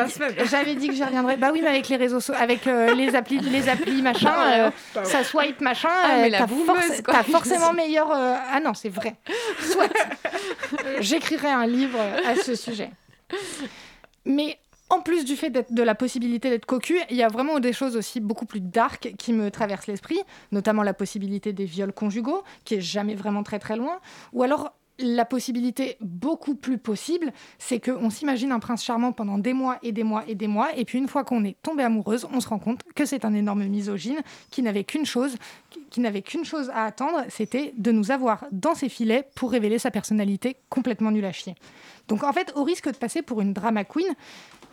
[0.07, 0.13] dit,
[0.49, 1.37] j'avais dit que j'y reviendrais.
[1.37, 4.33] Bah oui, mais avec les réseaux sociaux, avec euh, les applis, les applis machin,
[4.97, 8.11] euh, ça swipe machin, Ah, euh, t'as, forc- forcément meilleur.
[8.11, 9.15] euh, Ah non, c'est vrai.
[9.61, 9.89] Soit.
[10.99, 12.89] J'écrirai un livre à ce sujet.
[14.25, 14.57] Mais
[14.89, 17.95] en plus du fait de la possibilité d'être cocu, il y a vraiment des choses
[17.97, 20.19] aussi beaucoup plus dark qui me traversent l'esprit,
[20.51, 23.99] notamment la possibilité des viols conjugaux, qui est jamais vraiment très très loin,
[24.33, 29.53] ou alors la possibilité beaucoup plus possible, c'est qu'on s'imagine un prince charmant pendant des
[29.53, 32.27] mois et des mois et des mois, et puis une fois qu'on est tombé amoureuse,
[32.31, 34.21] on se rend compte que c'est un énorme misogyne
[34.51, 35.35] qui n'avait qu'une chose,
[35.89, 39.79] qui n'avait qu'une chose à attendre, c'était de nous avoir dans ses filets pour révéler
[39.79, 41.55] sa personnalité complètement nulle à chier.
[42.07, 44.13] Donc en fait, au risque de passer pour une drama queen,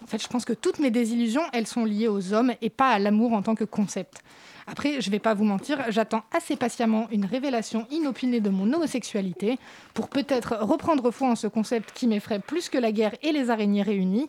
[0.03, 2.91] en fait, je pense que toutes mes désillusions, elles sont liées aux hommes et pas
[2.91, 4.23] à l'amour en tant que concept.
[4.67, 9.59] Après, je vais pas vous mentir, j'attends assez patiemment une révélation inopinée de mon homosexualité
[9.95, 13.51] pour peut-être reprendre foi en ce concept qui m'effraie plus que la guerre et les
[13.51, 14.29] araignées réunies.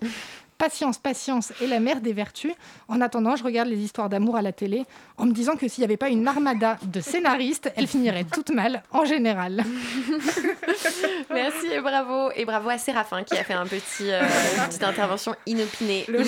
[0.58, 2.54] Patience, patience est la mère des vertus.
[2.88, 4.86] En attendant, je regarde les histoires d'amour à la télé
[5.18, 8.52] en me disant que s'il n'y avait pas une armada de scénaristes, elles finiraient toutes
[8.52, 9.64] mal en général.
[11.34, 12.32] Merci et bravo.
[12.36, 14.22] Et bravo à Séraphin qui a fait un petit, euh,
[14.58, 16.22] une petite intervention inopinée Le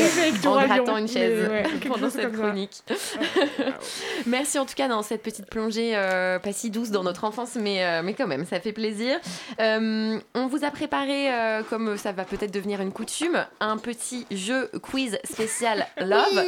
[0.47, 2.83] en grattant une chaise ouais, pendant cette chronique.
[4.25, 7.55] Merci en tout cas dans cette petite plongée euh, pas si douce dans notre enfance,
[7.55, 9.17] mais, euh, mais quand même, ça fait plaisir.
[9.59, 14.14] Euh, on vous a préparé, euh, comme ça va peut-être devenir une coutume, un petit
[14.31, 16.43] jeu quiz spécial Love.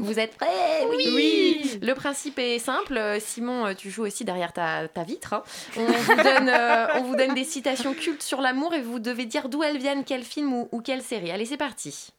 [0.00, 0.86] Vous êtes prêts?
[0.90, 1.78] Oui.
[1.82, 2.96] Le principe est simple.
[2.96, 5.34] Euh, Simon, euh, tu joues aussi derrière ta, ta vitre.
[5.34, 5.42] hein.
[5.76, 9.26] On, vous donne, euh, on vous donne des citations cultes sur l'amour et vous devez
[9.26, 11.30] dire d'où elles viennent, quel film ou, ou quelle série.
[11.30, 12.12] Allez, c'est parti.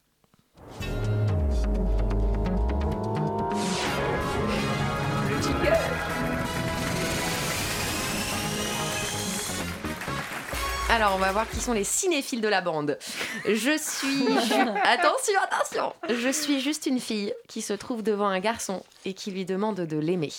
[10.90, 12.98] Alors, on va voir qui sont les cinéphiles de la bande.
[13.44, 14.26] Je suis.
[14.84, 19.30] Attention, attention Je suis juste une fille qui se trouve devant un garçon et qui
[19.30, 20.32] lui demande de l'aimer.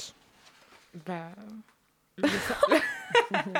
[1.05, 1.29] Bah.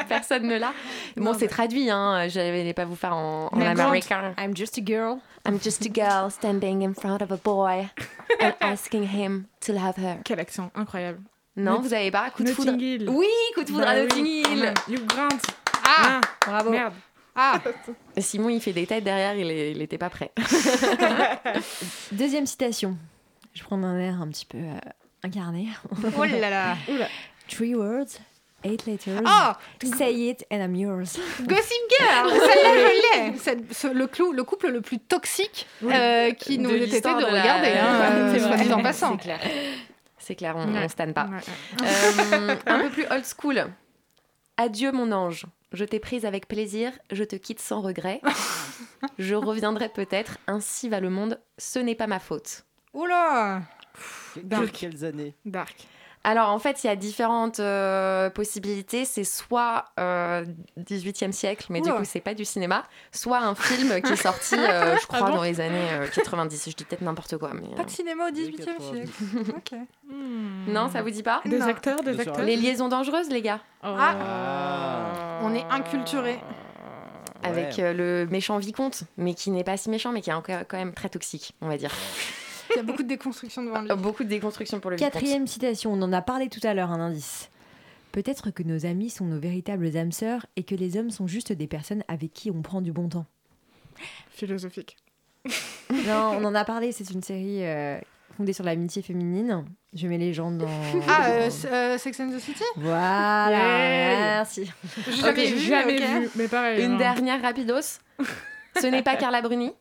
[0.10, 0.74] Personne ne l'a.
[1.16, 2.28] Bon, c'est traduit, hein.
[2.28, 4.34] Je n'allais pas vous faire en, en américain.
[4.38, 5.20] I'm just a girl.
[5.48, 7.88] I'm just a girl standing in front of a boy
[8.42, 10.18] and asking him to love her.
[10.26, 11.20] Quel accent incroyable.
[11.56, 12.30] Non, Not- vous avez pas?
[12.32, 12.74] Coup de foudre.
[12.80, 13.10] Hill.
[13.10, 14.74] Oui, coup de foudre Bah à oui, Notting quand Hill.
[14.90, 15.28] Hugh Grant.
[15.98, 16.70] Ah, bravo.
[16.72, 16.94] Merde.
[17.36, 17.60] Ah,
[18.18, 20.32] Simon, il fait des têtes derrière, il, est- il était pas prêt.
[22.12, 22.98] Deuxième citation.
[23.54, 24.78] Je prends un air un petit peu euh,
[25.24, 25.68] incarné.
[26.18, 26.76] oh là là.
[27.48, 28.20] Three words,
[28.64, 29.22] eight letters.
[29.26, 29.58] Ah
[29.98, 31.18] Say it and I'm yours.
[31.42, 33.94] Gossip Girl, celle-là je l'ai.
[33.94, 37.70] Le, clou- le couple le plus toxique euh, qui De nous était de, la- regarder,
[37.70, 39.12] hein, euh, C'est en passant.
[39.14, 39.40] C'est clair.
[40.18, 40.82] C'est clair, on, Ouais.
[40.86, 41.26] on stanne pas.
[41.26, 41.88] Ouais.
[42.34, 43.66] Euh, un peu plus old school.
[44.58, 48.22] Adieu mon ange, je t'ai prise avec plaisir, je te quitte sans regret.
[49.20, 52.66] je reviendrai peut-être, ainsi va le monde, ce n'est pas ma faute.
[52.94, 53.62] Oula
[54.44, 54.72] Dark.
[54.72, 55.88] Quelles années Dark.
[56.26, 59.06] Alors en fait, il y a différentes euh, possibilités.
[59.06, 60.46] C'est soit euh,
[60.78, 64.56] 18e siècle, mais du coup, c'est pas du cinéma, soit un film qui est sorti,
[64.60, 66.70] euh, je crois, Ah bon dans les années euh, 90.
[66.72, 67.74] Je dis peut-être n'importe quoi, mais.
[67.76, 68.92] Pas de cinéma au 18e 90.
[68.92, 69.10] siècle.
[69.56, 69.72] Ok.
[69.74, 70.16] euh,
[70.68, 71.68] Non, ça vous dit pas Des Non.
[71.68, 72.42] acteurs, des acteurs.
[72.44, 73.62] Les liaisons dangereuses, les gars.
[73.82, 75.40] Ah.
[75.42, 76.40] On est inculturés.
[77.42, 77.84] Avec Ouais.
[77.84, 80.76] euh, le méchant vicomte, mais qui n'est pas si méchant, mais qui est encore quand
[80.78, 81.92] même très toxique, on va dire.
[82.72, 83.90] Il y a beaucoup de déconstruction devant lui.
[83.98, 85.14] Beaucoup de déconstruction pour le vicomte.
[85.14, 87.50] Quatrième citation, on en a parlé tout à l'heure, un indice.
[88.12, 91.52] Peut-être que nos amis sont nos véritables âmes sœurs et que les hommes sont juste
[91.52, 93.26] des personnes avec qui on prend du bon temps.
[94.32, 94.98] Philosophique.
[95.90, 98.00] Non, on en a parlé, c'est une série euh,
[98.38, 99.66] fondée sur l'amitié féminine.
[99.94, 100.68] Je mets les gens dans...
[101.08, 102.64] Ah, euh, euh, Sex and the City?
[102.76, 104.20] Voilà, Yeah.
[104.38, 104.72] merci.
[105.22, 106.84] Jamais vu, jamais vu, mais pareil.
[106.84, 106.98] Une hein.
[106.98, 108.00] dernière rapidos.
[108.80, 109.72] Ce n'est pas Carla Bruni.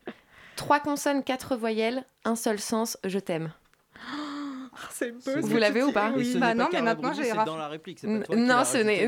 [0.59, 3.53] Trois consonnes, quatre voyelles, un seul sens, je t'aime.
[3.95, 5.31] Ah, C'est beau.
[5.41, 7.55] Vous l'avez ou pas ce Bah non, mais Carla maintenant, Bruni, j'ai c'est raf- dans
[7.55, 7.99] la réplique.
[8.01, 8.63] c'est pas toi qui l'as Non,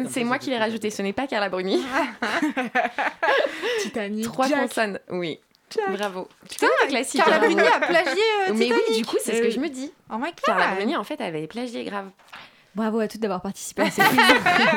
[0.10, 0.90] c'est moi qui l'ai rajouté.
[0.90, 1.84] Ce n'est pas Carla Bruni.
[3.82, 4.24] Titanic.
[4.24, 4.62] Trois Jack.
[4.62, 5.40] consonnes, oui.
[5.90, 6.30] Bravo.
[6.50, 7.22] Tu Putain, classiques.
[7.22, 7.40] Carla hein.
[7.40, 9.52] Bruni a plagié euh, Mais oui, du coup, c'est ce que oui.
[9.52, 9.92] je me dis.
[10.10, 10.76] Oh my Carla.
[10.76, 12.10] Bruni, en fait, elle avait plagié grave.
[12.76, 14.06] Bravo à toutes d'avoir participé à cette.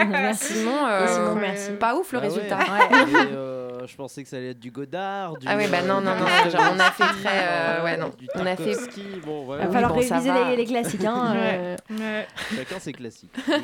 [0.08, 0.54] Merci.
[0.54, 1.70] Simon, euh, merci.
[1.78, 2.28] Pas ouf le Ah ouais.
[2.34, 2.58] résultat.
[3.84, 5.36] Euh, je pensais que ça allait être du Godard.
[5.38, 7.96] Du, Ah ouais, bah non, non, non, genre, on a fait très, euh, euh, ouais,
[7.96, 8.10] non.
[8.18, 8.74] Du On a fait-
[9.24, 9.62] Bon, voilà.
[9.64, 10.50] Il va falloir bon, réviser va.
[10.50, 11.04] les, les classiques.
[11.04, 11.76] Hein, euh.
[11.90, 12.26] Ouais.
[12.56, 13.30] Chacun ses classiques.
[13.46, 13.54] Oui,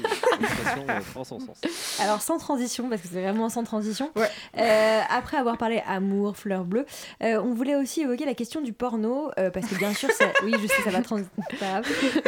[0.88, 1.60] euh, prend son sens.
[2.00, 4.10] Alors sans transition, parce que c'est vraiment sans transition.
[4.16, 4.28] Ouais.
[4.58, 6.86] euh, après avoir parlé amour, fleurs bleues,
[7.22, 10.26] euh, on voulait aussi évoquer la question du porno, euh, parce que bien sûr, ça,
[10.44, 11.20] oui, je sais, ça va trans...
[11.60, 11.86] parce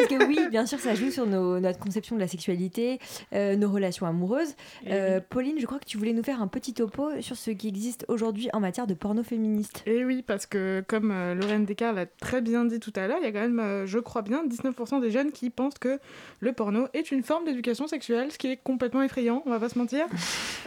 [0.09, 2.99] que oui, bien sûr, ça joue sur nos- notre conception de la sexualité,
[3.35, 4.55] euh, nos relations amoureuses.
[4.89, 7.73] Euh, Pauline, je crois que tu voulais nous faire un petit topo sur ce qui
[7.83, 9.83] existe aujourd'hui en matière de porno féministe.
[9.87, 13.17] Et oui, parce que comme euh, Lorraine Descartes l'a très bien dit tout à l'heure,
[13.21, 15.99] il y a quand même, euh, je crois bien, 19% des jeunes qui pensent que
[16.39, 19.69] le porno est une forme d'éducation sexuelle, ce qui est complètement effrayant, on va pas
[19.69, 20.07] se mentir.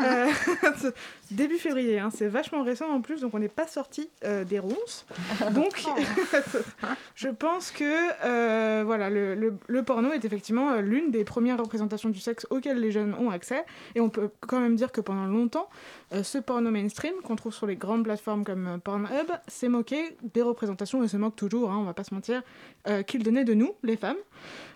[0.01, 0.27] Euh,
[1.31, 4.59] début février, hein, c'est vachement récent en plus, donc on n'est pas sorti euh, des
[4.59, 5.05] ronces.
[5.51, 5.83] Donc,
[7.15, 7.85] je pense que
[8.25, 12.45] euh, voilà, le, le- le porno est effectivement euh, l'une des premières représentations du sexe
[12.49, 13.63] auxquelles les jeunes ont accès.
[13.95, 15.69] Et on peut quand même dire que pendant longtemps,
[16.11, 20.17] euh, ce porno mainstream qu'on trouve sur les grandes plateformes comme euh, Pornhub s'est moqué
[20.33, 22.41] des représentations et se moque toujours, hein, on va pas se mentir,
[22.87, 24.17] euh, qu'il donnait de nous, les femmes.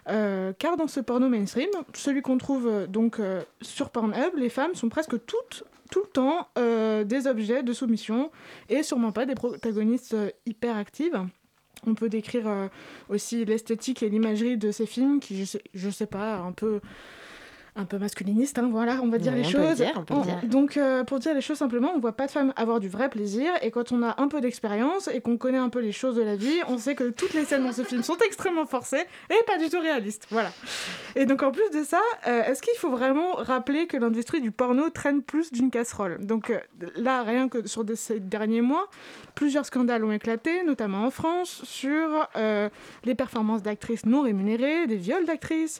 [0.07, 3.21] Euh, car dans ce porno mainstream, celui qu'on trouve donc
[3.61, 8.31] sur Pornhub, les femmes sont presque toutes tout le temps des objets de soumission
[8.69, 10.15] et sûrement pas des protagonistes
[10.45, 11.19] hyper actives.
[11.87, 12.69] On peut décrire
[13.09, 16.79] aussi l'esthétique et l'imagerie de ces films qui, je sais, je sais pas, un peu
[17.79, 19.75] un peu masculiniste, hein, voilà, on va dire Ouais, les on peut le choses.
[19.77, 20.39] dire, on peut le dire.
[20.49, 23.09] Donc, euh, pour dire les choses simplement, on voit pas de femmes avoir du vrai
[23.09, 26.15] plaisir, et quand on a un peu d'expérience et qu'on connaît un peu les choses
[26.15, 29.03] de la vie, on sait que toutes les scènes dans ce film sont extrêmement forcées
[29.29, 30.27] et pas du tout réalistes.
[30.29, 30.51] Voilà.
[31.15, 34.51] Et donc, en plus de ça, euh, est-ce qu'il faut vraiment rappeler que l'industrie du
[34.51, 36.17] porno traîne plus d'une casserole?
[36.25, 36.59] Donc, euh,
[36.95, 38.87] là, rien que sur de- ces derniers mois,
[39.35, 42.27] plusieurs scandales ont éclaté, notamment en France, sur
[43.05, 45.79] les performances d'actrices non rémunérées, des viols d'actrices,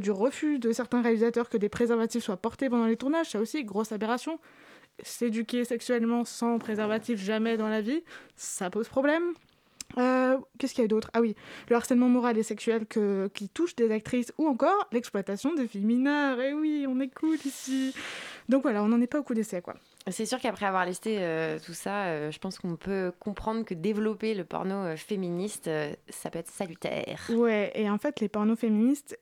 [0.00, 3.64] du refus de certains réalisateurs que des préservatifs soient portés pendant les tournages, ça aussi,
[3.64, 4.38] grosse aberration.
[5.02, 8.02] S'éduquer sexuellement sans préservatif jamais dans la vie,
[8.36, 9.32] ça pose problème.
[9.98, 11.10] Euh, Qu'est-ce qu'il y a d'autre?
[11.12, 11.34] Ah oui,
[11.68, 15.84] le harcèlement moral et sexuel que, qui touche des actrices ou encore l'exploitation des filles
[15.84, 16.40] mineures.
[16.40, 17.94] Et oui, on écoute ici.
[18.48, 19.74] Donc voilà, on n'en est pas au coup d'essai, quoi.
[20.10, 23.74] C'est sûr qu'après avoir listé euh, tout ça, euh, je pense qu'on peut comprendre que
[23.74, 25.70] développer le porno euh, féministe,
[26.08, 27.30] ça peut être salutaire.
[27.30, 29.18] Ouais, et en fait, les pornos féministes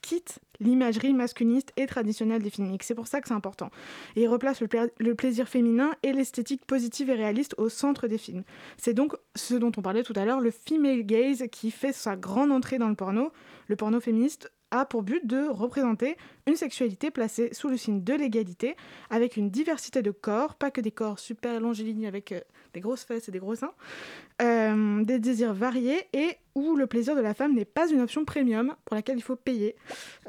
[0.00, 2.76] quittent l'imagerie masculiniste et traditionnelle des films.
[2.80, 3.70] C'est pour ça que c'est important.
[4.16, 8.18] Et ils replacent le, le plaisir féminin et l'esthétique positive et réaliste au centre des
[8.18, 8.44] films.
[8.76, 12.16] C'est donc ce dont on parlait tout à l'heure, le female gaze, qui fait sa
[12.16, 13.32] grande entrée dans le porno.
[13.68, 16.16] Le porno féministe a pour but de représenter
[16.46, 18.76] une sexualité placée sous le signe de l'égalité,
[19.10, 22.40] avec une diversité de corps, pas que des corps super longilignes avec euh,
[22.74, 23.72] des grosses fesses et des gros seins,
[24.42, 28.24] euh, des désirs variés et où le plaisir de la femme n'est pas une option
[28.24, 29.76] premium pour laquelle il faut payer.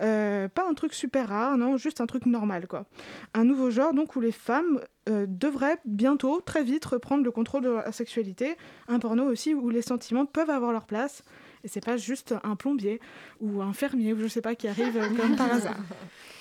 [0.02, 2.86] Euh, pas un truc super rare, non, juste un truc normal, quoi.
[3.34, 7.70] Un nouveau genre, donc, où les femmes devraient bientôt, très vite, reprendre le contrôle de
[7.70, 8.56] la sexualité.
[8.88, 11.24] Un porno aussi où les sentiments peuvent avoir leur place.
[11.64, 13.00] Et c'est pas juste un plombier
[13.40, 15.78] ou un fermier ou je sais pas qui arrive euh, comme par hasard.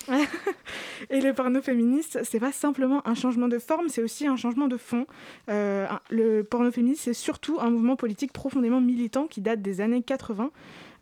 [1.10, 4.66] Et le porno féministe, c'est pas simplement un changement de forme, c'est aussi un changement
[4.68, 5.06] de fond.
[5.48, 10.02] Euh, le porno féministe, c'est surtout un mouvement politique profondément militant qui date des années
[10.02, 10.50] 80.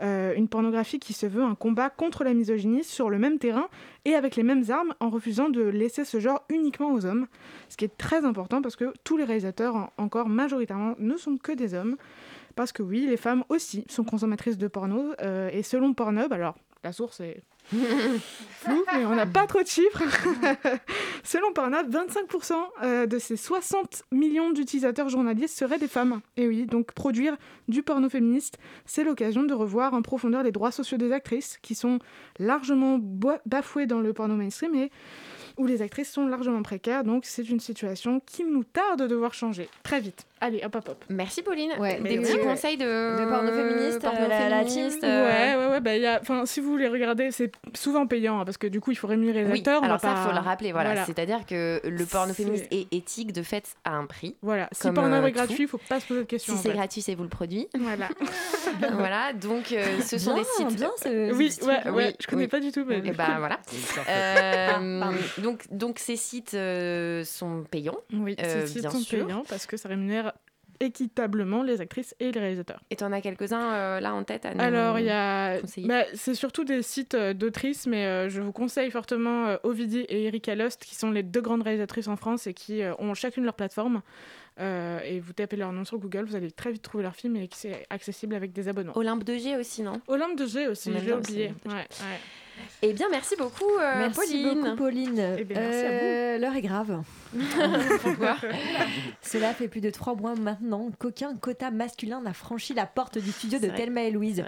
[0.00, 3.66] Euh, une pornographie qui se veut un combat contre la misogynie sur le même terrain
[4.04, 7.26] et avec les mêmes armes en refusant de laisser ce genre uniquement aux hommes.
[7.68, 11.36] Ce qui est très important parce que tous les réalisateurs, en- encore majoritairement, ne sont
[11.36, 11.96] que des hommes.
[12.58, 15.12] Parce que oui, les femmes aussi sont consommatrices de porno.
[15.20, 17.40] euh, et selon Pornhub, alors la source est
[17.70, 20.02] flou, mais on n'a pas trop de chiffres.
[21.22, 26.20] selon Pornhub, 25% euh, de ces 60 millions d'utilisateurs journaliers seraient des femmes.
[26.36, 27.36] Et oui, donc produire
[27.68, 31.76] du porno féministe, c'est l'occasion de revoir en profondeur les droits sociaux des actrices, qui
[31.76, 32.00] sont
[32.40, 32.98] largement
[33.46, 34.90] bafoués dans le porno mainstream et
[35.58, 37.04] où les actrices sont largement précaires.
[37.04, 40.24] Donc c'est une situation qu'il nous tarde de voir changer très vite.
[40.40, 41.04] Allez, hop, hop, hop.
[41.08, 41.72] Merci Pauline.
[41.80, 42.38] Ouais, Des petits ouais.
[42.44, 45.80] conseils de, De porno féministe, porno euh, la- la féministe, euh, Ouais, ouais, ouais.
[45.80, 46.20] Bah, il y a...
[46.22, 49.08] enfin, si vous voulez regarder, c'est souvent payant hein, parce que du coup, il faut
[49.08, 49.82] rémunérer les Oui, acteurs.
[49.82, 50.70] alors ça, pas- faut le rappeler.
[50.70, 50.90] Voilà.
[50.90, 51.04] Voilà.
[51.06, 54.36] C'est-à-dire que le porno féministe est éthique de fait à un prix.
[54.42, 54.68] Voilà.
[54.70, 56.54] Si Comme, Pornhub euh, est gratuit, il faut pas se poser de questions.
[56.54, 57.66] Si c'est gratuit, c'est vous le produit.
[57.76, 58.08] Voilà.
[58.92, 60.76] voilà, donc euh, ce sont Bien, des sites.
[60.78, 62.48] bien, ce- Oui, ce ouais, Oui, je connais oui.
[62.48, 62.84] pas du tout.
[62.86, 62.98] Mais...
[62.98, 63.58] Et bah voilà.
[65.48, 67.98] Euh, donc, donc ces sites euh, sont payants.
[68.12, 69.26] Oui, Euh, ces sites bien sont sûr.
[69.26, 70.32] payants parce que ça rémunère
[70.80, 72.80] équitablement les actrices et les réalisateurs.
[72.90, 75.60] Et tu en as quelques-uns euh, là en tête à nous Alors, il y a.
[75.78, 80.06] bah, c'est surtout des sites euh, d'autrices, mais euh, je vous conseille fortement euh, Ovidie
[80.08, 83.14] et Erika Lost, qui sont les deux grandes réalisatrices en France et qui euh, ont
[83.14, 84.02] chacune leur plateforme.
[84.60, 87.36] Euh, et vous tapez leur nom sur Google, vous allez très vite trouver leur film
[87.36, 88.96] et c'est accessible avec des abonnements.
[88.96, 90.00] Olympe de G aussi, non?
[90.08, 91.54] Olympe de G aussi, j'ai oublié.
[91.66, 91.86] Ouais, ouais.
[92.82, 94.62] Eh bien, merci beaucoup, euh, Merci Pauline.
[94.62, 95.36] beaucoup, Pauline.
[95.38, 96.04] Eh bien, merci à vous.
[96.04, 97.02] Euh, L'heure est grave.
[98.02, 98.36] Pourquoi
[99.22, 103.32] Cela fait plus de trois mois maintenant qu'aucun quota masculin n'a franchi la porte du
[103.32, 103.68] studio de.
[103.68, 104.44] Thelma et Louise.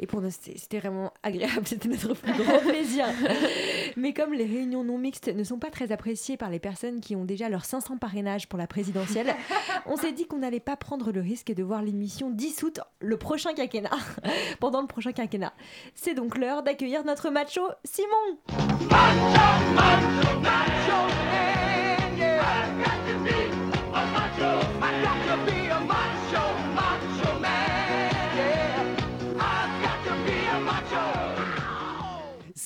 [0.00, 3.06] Et pour nous, c'était vraiment agréable, c'était notre plus grand plaisir.
[3.96, 7.16] Mais comme les réunions non mixtes ne sont pas très appréciées par les personnes qui
[7.16, 9.34] ont déjà leurs 500 parrainages pour la présidentielle,
[9.86, 13.54] on s'est dit qu'on n'allait pas prendre le risque de voir l'émission dissoute le prochain
[13.54, 13.90] quinquennat,
[14.60, 15.52] pendant le prochain quinquennat.
[15.94, 18.38] C'est donc l'heure d'accueillir notre macho Simon.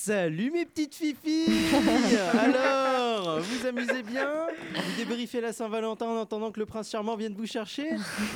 [0.04, 1.46] Salut mes petites fifis
[2.36, 4.28] Alors, vous amusez bien?
[4.74, 7.88] Vous débriefez la Saint-Valentin en attendant que le prince charmant vienne vous chercher?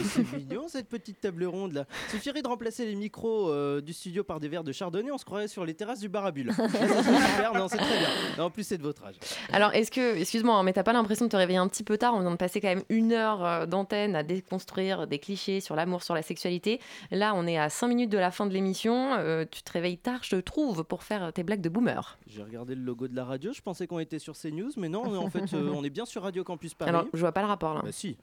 [0.05, 1.87] C'est mignon cette petite table ronde là.
[2.09, 5.25] Suffirait de remplacer les micros euh, du studio par des verres de chardonnay, on se
[5.25, 6.53] croirait sur les terrasses du bar à bulles.
[6.57, 8.09] Ah, super, non c'est très bien.
[8.39, 9.17] Non, en plus c'est de votre âge.
[9.53, 11.99] Alors, est-ce que, excuse-moi, hein, mais t'as pas l'impression de te réveiller un petit peu
[11.99, 15.61] tard On vient de passer quand même une heure euh, d'antenne à déconstruire des clichés
[15.61, 16.81] sur l'amour, sur la sexualité?
[17.11, 19.15] Là, on est à 5 minutes de la fin de l'émission.
[19.15, 22.19] Euh, tu te réveilles tard, je trouve, pour faire tes blagues de boomer.
[22.27, 25.17] J'ai regardé le logo de la radio, je pensais qu'on était sur CNews, mais non,
[25.17, 26.89] en fait euh, on est bien sur Radio Campus Paris.
[26.89, 27.83] Alors, je vois pas le rapport là.
[27.83, 28.17] Bah si.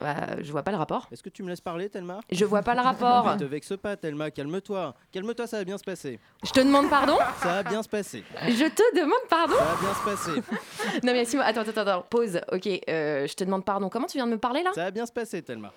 [0.00, 1.06] Bah, je vois pas le rapport.
[1.12, 2.20] Est-ce que tu me laisses parler, Thelma?
[2.32, 3.26] Je vois pas le rapport.
[3.34, 4.94] Ne te vexe pas, Thelma, calme-toi.
[5.12, 6.18] Calme-toi, ça va bien se passer.
[6.42, 7.18] Je te demande pardon?
[7.42, 8.24] Ça va bien se passer.
[8.48, 9.54] Je te demande pardon?
[9.56, 10.42] Ça va bien se passer.
[11.04, 12.40] Non mais Simon, attends, attends, attends, pause.
[12.50, 13.88] Ok, euh, je te demande pardon.
[13.90, 14.70] Comment tu viens de me parler là?
[14.74, 15.72] Ça va bien se passer, Thelma.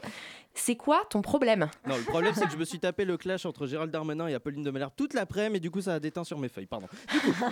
[0.56, 1.68] C'est quoi ton problème?
[1.88, 4.36] Non, le problème, c'est que je me suis tapé le clash entre Gérald Darmanin et
[4.36, 6.68] Apolline de Malherbe toute l'après-midi, et du coup, ça a déteint sur mes feuilles.
[6.68, 6.88] Pardon.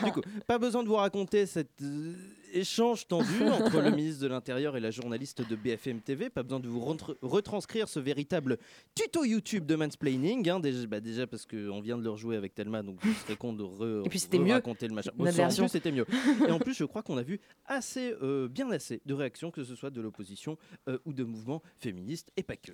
[0.05, 2.13] Du coup, pas besoin de vous raconter cet euh,
[2.53, 6.29] échange tendu entre le ministre de l'Intérieur et la journaliste de BFM TV.
[6.29, 6.79] Pas besoin de vous
[7.21, 8.57] retranscrire ce véritable
[8.95, 10.49] tuto YouTube de mansplaining.
[10.49, 10.59] hein.
[10.59, 13.53] déjà, bah, déjà parce qu'on vient de le rejouer avec Thelma, donc je serais con
[13.53, 15.11] de re- Et puis c'était mieux, raconter le machin.
[15.17, 15.63] notre en version.
[15.63, 16.05] plus, c'était mieux.
[16.47, 19.63] Et en plus, je crois qu'on a vu assez, euh, bien assez de réactions, que
[19.63, 22.71] ce soit de l'opposition euh, ou de mouvements féministes, et pas que.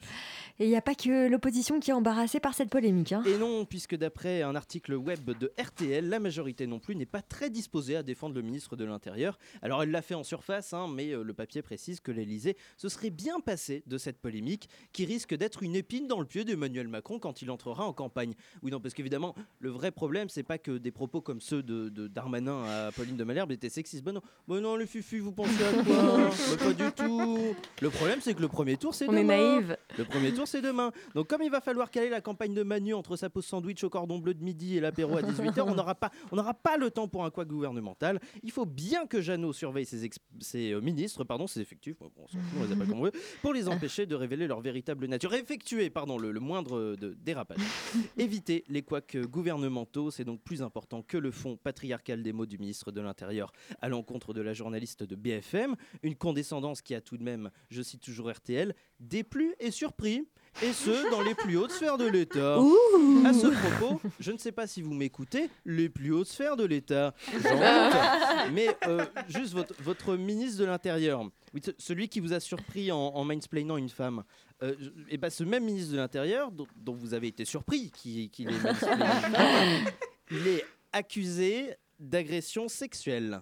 [0.59, 3.11] Et il n'y a pas que l'opposition qui est embarrassée par cette polémique.
[3.13, 3.23] hein.
[3.25, 7.21] Et non, puisque d'après un article web de RTL, la majorité non plus n'est pas
[7.21, 9.37] très disposée à défendre le ministre de l'Intérieur.
[9.67, 12.87] Alors elle l'a fait en surface, hein, mais euh, le papier précise que l'Elysée se
[12.87, 16.87] serait bien passé de cette polémique qui risque d'être une épine dans le pied d'Emmanuel
[16.87, 18.33] Macron quand il entrera en campagne.
[18.63, 21.89] Oui, non, parce qu'évidemment, le vrai problème, c'est pas que des propos comme ceux de,
[21.89, 24.05] de Darmanin à Pauline de Malherbe étaient sexistes.
[24.05, 25.83] Bon non, bon non les fufu, vous pensez à quoi?
[26.49, 27.53] Bah, Pas du tout.
[27.81, 29.55] Le problème, c'est que le premier tour, c'est On est demain.
[29.57, 29.77] naïve.
[29.97, 30.93] Le premier tour, c'est demain.
[31.13, 33.89] Donc, comme il va falloir caler la campagne de Manu entre sa pause sandwich au
[33.89, 36.89] cordon bleu de midi et l'apéro à 18h, on n'aura pas, on n'aura pas le
[36.89, 38.21] temps pour un quoi gouvernemental.
[38.43, 42.39] Il faut bien que Jeannot surveille ses, euh, ministres, pardon, ses effectifs, bon, on s'en
[42.39, 45.33] fout, on les appelle comme on veut, pour les empêcher de révéler leur véritable nature.
[45.33, 47.59] Effectuer, pardon, le, le moindre euh, de, dérapage.
[48.17, 52.57] Éviter les couacs gouvernementaux, c'est donc plus important que le fond patriarcal des mots du
[52.57, 53.51] ministre de l'Intérieur
[53.81, 55.75] à l'encontre de la journaliste de BFM.
[56.03, 60.27] Une condescendance qui a tout de même, je cite toujours RTL, déplu et surpris.
[60.63, 62.59] Et ce, dans les plus hautes sphères de l'État.
[62.59, 63.23] Ouh.
[63.25, 66.65] À ce propos, je ne sais pas si vous m'écoutez, les plus hautes sphères de
[66.65, 67.13] l'État.
[67.31, 68.53] J'en doute.
[68.53, 72.97] Mais euh, juste votre, votre ministre de l'Intérieur, oui, celui qui vous a surpris en,
[72.97, 74.23] en mansplainant une femme,
[74.63, 74.73] euh,
[75.09, 79.03] et ben ce même ministre de l'Intérieur, dont, dont vous avez été surpris qu'il femme,
[80.31, 83.41] il est accusé d'agression sexuelle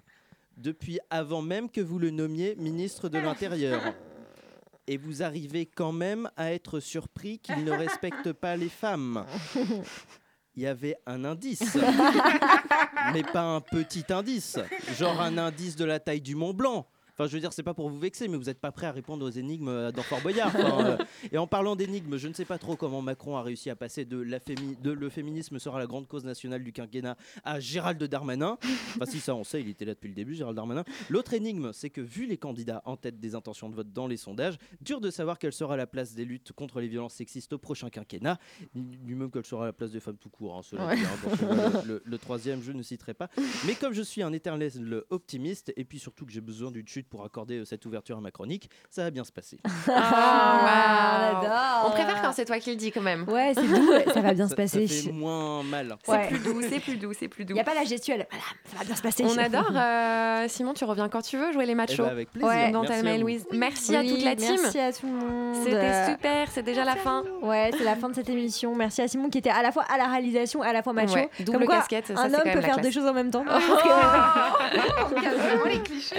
[0.58, 3.94] depuis avant même que vous le nommiez ministre de l'Intérieur.
[4.88, 9.26] Et vous arrivez quand même à être surpris qu'il ne respecte pas les femmes.
[10.56, 11.78] Il y avait un indice,
[13.14, 14.58] mais pas un petit indice,
[14.98, 16.88] genre un indice de la taille du Mont Blanc.
[17.18, 18.92] Enfin, je veux dire, c'est pas pour vous vexer, mais vous n'êtes pas prêt à
[18.92, 20.52] répondre aux énigmes euh, dans Fort Boyard.
[20.56, 20.98] Enfin, euh,
[21.32, 24.04] et en parlant d'énigmes, je ne sais pas trop comment Macron a réussi à passer
[24.06, 28.04] de, la fémi- de le féminisme sera la grande cause nationale du quinquennat à Gérald
[28.04, 28.58] Darmanin.
[28.96, 30.84] Enfin, si ça on sait, il était là depuis le début, Gérald Darmanin.
[31.10, 34.18] L'autre énigme, c'est que vu les candidats en tête des intentions de vote dans les
[34.18, 37.58] sondages, dur de savoir quelle sera la place des luttes contre les violences sexistes au
[37.58, 38.40] prochain quinquennat,
[38.76, 40.58] ni même quelle sera la place des femmes tout court.
[40.58, 40.96] hein, cela Ouais.
[40.98, 43.30] dit, hein, voilà, le, le troisième, je ne citerai pas.
[43.66, 44.72] Mais comme je suis un éternel
[45.10, 48.18] optimiste, et puis surtout que j'ai besoin d'une chute minutes pour accorder euh, cette ouverture
[48.18, 48.70] à ma chronique.
[48.90, 49.58] Ça va bien se passer.
[49.88, 51.88] Ah, on adore.
[51.88, 53.26] On préfère quand c'est toi qui le dis quand même.
[53.30, 54.88] Ouais, c'est doux, ça va bien se passer.
[54.88, 55.96] Ça fait moins mal.
[56.04, 56.28] C'est Ouais.
[56.28, 57.52] plus doux, c'est plus doux, c'est plus doux.
[57.54, 58.26] Il n'y a pas la gestuelle.
[58.30, 59.24] Voilà, ça va bien se passer.
[59.26, 59.72] On adore.
[59.76, 62.04] euh, Simon, tu reviens quand tu veux jouer les Eh machos.
[62.04, 62.48] ben, avec plaisir.
[62.50, 62.72] Ouais.
[62.72, 63.18] Dans Merci à.
[63.18, 63.46] Louise.
[63.52, 64.58] Merci à toute la team.
[64.62, 65.56] Merci à tout le monde.
[65.64, 67.24] C'était super, c'est déjà la fin.
[67.42, 68.76] Ouais, c'est la fin de cette émission.
[68.76, 70.94] Merci à Simon qui était à la fois à la réalisation et à la fois
[70.94, 71.16] macho.
[71.16, 72.86] Ouais, double Comme quoi, casquette, ça, un c'est quand homme même peut faire classe.
[72.86, 73.46] deux choses en même temps.
[73.48, 76.16] On casse vraiment les clichés.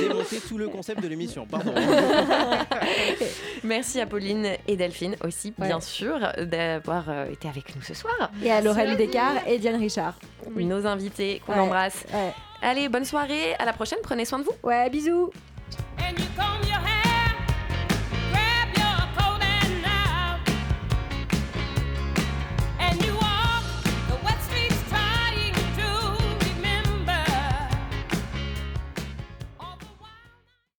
[0.00, 1.46] Démonter tout le concept de l'émission.
[1.46, 1.74] Pardon.
[3.64, 5.66] Merci à Pauline et Delphine aussi, Ouais.
[5.66, 8.30] bien sûr, d'avoir euh, été avec nous ce soir.
[8.42, 10.14] et à Laurel Descartes et Diane Richard.
[10.56, 11.58] Nos invités qu'on Ouais.
[11.60, 12.04] embrasse.
[12.12, 12.32] Ouais.
[12.62, 14.52] Allez, bonne soirée, à la prochaine, prenez soin de vous.
[14.62, 15.30] Ouais, bisous.